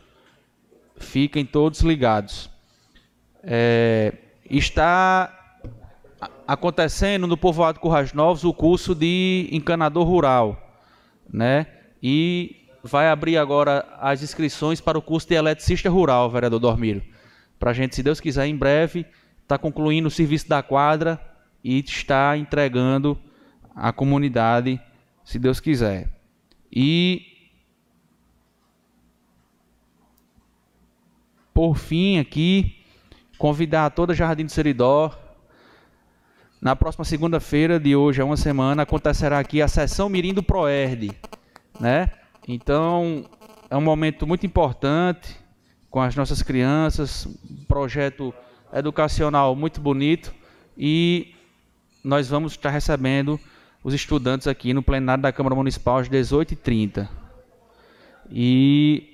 fiquem 0.97 1.45
todos 1.45 1.81
ligados. 1.81 2.51
É, 3.43 4.15
está 4.49 5.37
acontecendo 6.47 7.27
no 7.27 7.37
povoado 7.37 7.79
Currais 7.79 8.13
Novos 8.13 8.45
o 8.45 8.53
curso 8.53 8.95
de 8.95 9.49
encanador 9.53 10.05
rural 10.05 10.71
né? 11.33 11.67
E 12.03 12.60
vai 12.83 13.09
abrir 13.09 13.37
agora 13.37 13.87
as 13.99 14.23
inscrições 14.23 14.81
para 14.81 14.99
o 14.99 15.03
curso 15.03 15.29
de 15.29 15.35
eletricista 15.35 15.89
rural, 15.91 16.31
vereador 16.31 16.61
Dormiro. 16.61 17.03
Para 17.59 17.71
a 17.71 17.75
gente, 17.75 17.95
se 17.95 18.03
Deus 18.03 18.21
quiser, 18.21 18.47
em 18.47 18.57
breve, 18.57 19.07
está 19.43 19.59
concluindo 19.59 20.09
o 20.09 20.11
serviço 20.11 20.49
da 20.49 20.63
quadra 20.63 21.21
e 21.63 21.79
está 21.79 22.37
entregando 22.37 23.19
à 23.75 23.93
comunidade, 23.93 24.81
se 25.25 25.39
Deus 25.39 25.61
quiser. 25.61 26.09
E 26.73 27.27
por 31.53 31.77
fim 31.77 32.19
aqui, 32.19 32.85
convidar 33.37 33.91
toda 33.91 34.13
a 34.13 34.17
Jardim 34.17 34.47
do 34.47 34.51
Seridó. 34.51 35.13
Na 36.61 36.77
próxima 36.77 37.05
segunda-feira 37.05 37.79
de 37.79 37.97
hoje, 37.97 38.21
é 38.21 38.25
uma 38.25 38.37
semana, 38.37 38.83
acontecerá 38.83 39.39
aqui 39.39 39.61
a 39.61 39.69
sessão 39.69 40.09
Mirim 40.09 40.33
do 40.33 40.43
Proerd 40.43 41.11
né? 41.81 42.11
Então, 42.47 43.25
é 43.69 43.77
um 43.77 43.81
momento 43.81 44.27
muito 44.27 44.47
importante 44.47 45.37
com 45.91 46.01
as 46.01 46.15
nossas 46.17 46.43
crianças, 46.43 47.27
um 47.27 47.65
projeto 47.65 48.33
educacional 48.73 49.55
muito 49.57 49.81
bonito 49.81 50.33
e 50.77 51.35
nós 52.03 52.29
vamos 52.29 52.53
estar 52.53 52.71
recebendo 52.71 53.39
os 53.83 53.95
estudantes 53.95 54.47
aqui 54.47 54.73
no 54.73 54.83
plenário 54.83 55.23
da 55.23 55.33
Câmara 55.33 55.55
Municipal 55.55 55.99
às 55.99 56.09
18h30. 56.09 57.09
E 58.31 59.11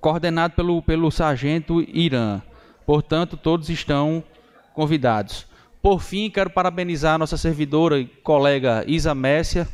coordenado 0.00 0.54
pelo, 0.54 0.80
pelo 0.82 1.10
sargento 1.10 1.80
Irã. 1.82 2.40
Portanto, 2.86 3.36
todos 3.36 3.68
estão 3.68 4.24
convidados. 4.74 5.46
Por 5.82 6.00
fim, 6.00 6.30
quero 6.30 6.50
parabenizar 6.50 7.14
a 7.14 7.18
nossa 7.18 7.36
servidora 7.36 7.98
e 7.98 8.06
colega 8.06 8.84
Isa 8.86 9.14
Messia, 9.14 9.68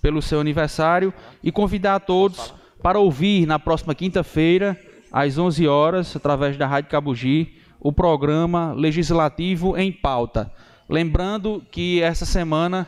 pelo 0.00 0.22
seu 0.22 0.40
aniversário 0.40 1.12
e 1.42 1.50
convidar 1.50 1.96
a 1.96 2.00
todos 2.00 2.54
para 2.82 2.98
ouvir 2.98 3.46
na 3.46 3.58
próxima 3.58 3.94
quinta-feira, 3.94 4.78
às 5.12 5.38
11 5.38 5.66
horas, 5.66 6.14
através 6.14 6.56
da 6.56 6.66
Rádio 6.66 6.90
Cabugi, 6.90 7.56
o 7.80 7.92
programa 7.92 8.72
Legislativo 8.72 9.76
em 9.76 9.90
Pauta. 9.90 10.50
Lembrando 10.88 11.62
que 11.70 12.00
essa 12.00 12.24
semana 12.24 12.86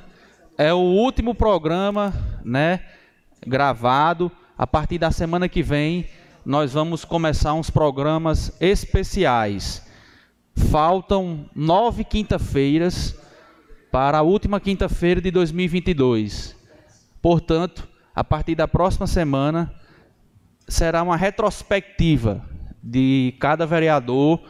é 0.56 0.72
o 0.72 0.78
último 0.78 1.34
programa, 1.34 2.12
né, 2.44 2.80
gravado. 3.46 4.30
A 4.56 4.66
partir 4.66 4.98
da 4.98 5.10
semana 5.10 5.48
que 5.48 5.62
vem, 5.62 6.06
nós 6.44 6.72
vamos 6.72 7.04
começar 7.04 7.54
uns 7.54 7.70
programas 7.70 8.56
especiais. 8.60 9.86
Faltam 10.54 11.48
nove 11.54 12.04
quinta-feiras 12.04 13.16
para 13.90 14.18
a 14.18 14.22
última 14.22 14.60
quinta-feira 14.60 15.20
de 15.20 15.30
2022. 15.30 16.59
Portanto, 17.22 17.88
a 18.14 18.24
partir 18.24 18.54
da 18.54 18.66
próxima 18.66 19.06
semana, 19.06 19.72
será 20.66 21.02
uma 21.02 21.16
retrospectiva 21.16 22.44
de 22.82 23.34
cada 23.38 23.66
vereador 23.66 24.40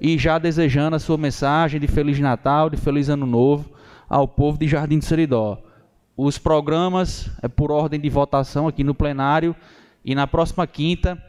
e 0.00 0.16
já 0.16 0.38
desejando 0.38 0.96
a 0.96 1.00
sua 1.00 1.18
mensagem 1.18 1.80
de 1.80 1.86
Feliz 1.86 2.18
Natal, 2.18 2.70
de 2.70 2.76
Feliz 2.76 3.08
Ano 3.08 3.26
Novo 3.26 3.70
ao 4.08 4.26
povo 4.26 4.58
de 4.58 4.66
Jardim 4.66 4.98
do 4.98 5.04
Seridó. 5.04 5.62
Os 6.16 6.38
programas 6.38 7.30
é 7.42 7.48
por 7.48 7.70
ordem 7.70 8.00
de 8.00 8.08
votação 8.08 8.68
aqui 8.68 8.84
no 8.84 8.94
plenário 8.94 9.54
e 10.04 10.14
na 10.14 10.26
próxima 10.26 10.66
quinta 10.66 11.22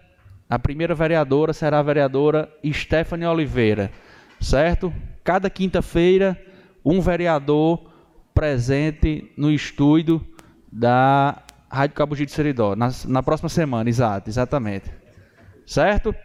a 0.50 0.60
primeira 0.60 0.94
vereadora 0.94 1.54
será 1.54 1.80
a 1.80 1.84
vereadora 1.84 2.52
Stephanie 2.74 3.26
Oliveira, 3.26 3.92
certo? 4.40 4.94
Cada 5.24 5.50
quinta-feira 5.50 6.38
um 6.84 7.00
vereador 7.00 7.90
presente 8.34 9.32
no 9.38 9.52
estúdio 9.52 10.26
da 10.72 11.38
Rádio 11.70 11.96
Cabugi 11.96 12.26
de 12.26 12.32
Seridó, 12.32 12.76
na, 12.76 12.92
na 13.08 13.24
próxima 13.24 13.50
semana, 13.50 13.90
exato, 13.90 14.30
exatamente. 14.30 14.92
Certo? 15.66 16.16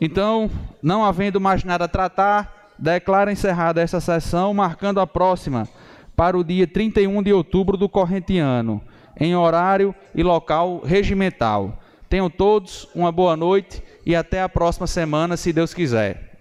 Então, 0.00 0.50
não 0.82 1.04
havendo 1.04 1.40
mais 1.40 1.64
nada 1.64 1.84
a 1.84 1.88
tratar, 1.88 2.72
declara 2.78 3.32
encerrada 3.32 3.80
essa 3.80 4.00
sessão, 4.00 4.52
marcando 4.52 5.00
a 5.00 5.06
próxima 5.06 5.68
para 6.14 6.36
o 6.36 6.44
dia 6.44 6.66
31 6.66 7.22
de 7.22 7.32
outubro 7.32 7.76
do 7.76 7.88
corrente 7.88 8.38
ano, 8.38 8.82
em 9.18 9.36
horário 9.36 9.94
e 10.14 10.22
local 10.22 10.80
regimental. 10.84 11.78
Tenham 12.08 12.30
todos 12.30 12.88
uma 12.94 13.12
boa 13.12 13.36
noite 13.36 13.82
e 14.04 14.14
até 14.14 14.40
a 14.40 14.48
próxima 14.48 14.86
semana, 14.86 15.36
se 15.36 15.52
Deus 15.52 15.74
quiser. 15.74 16.35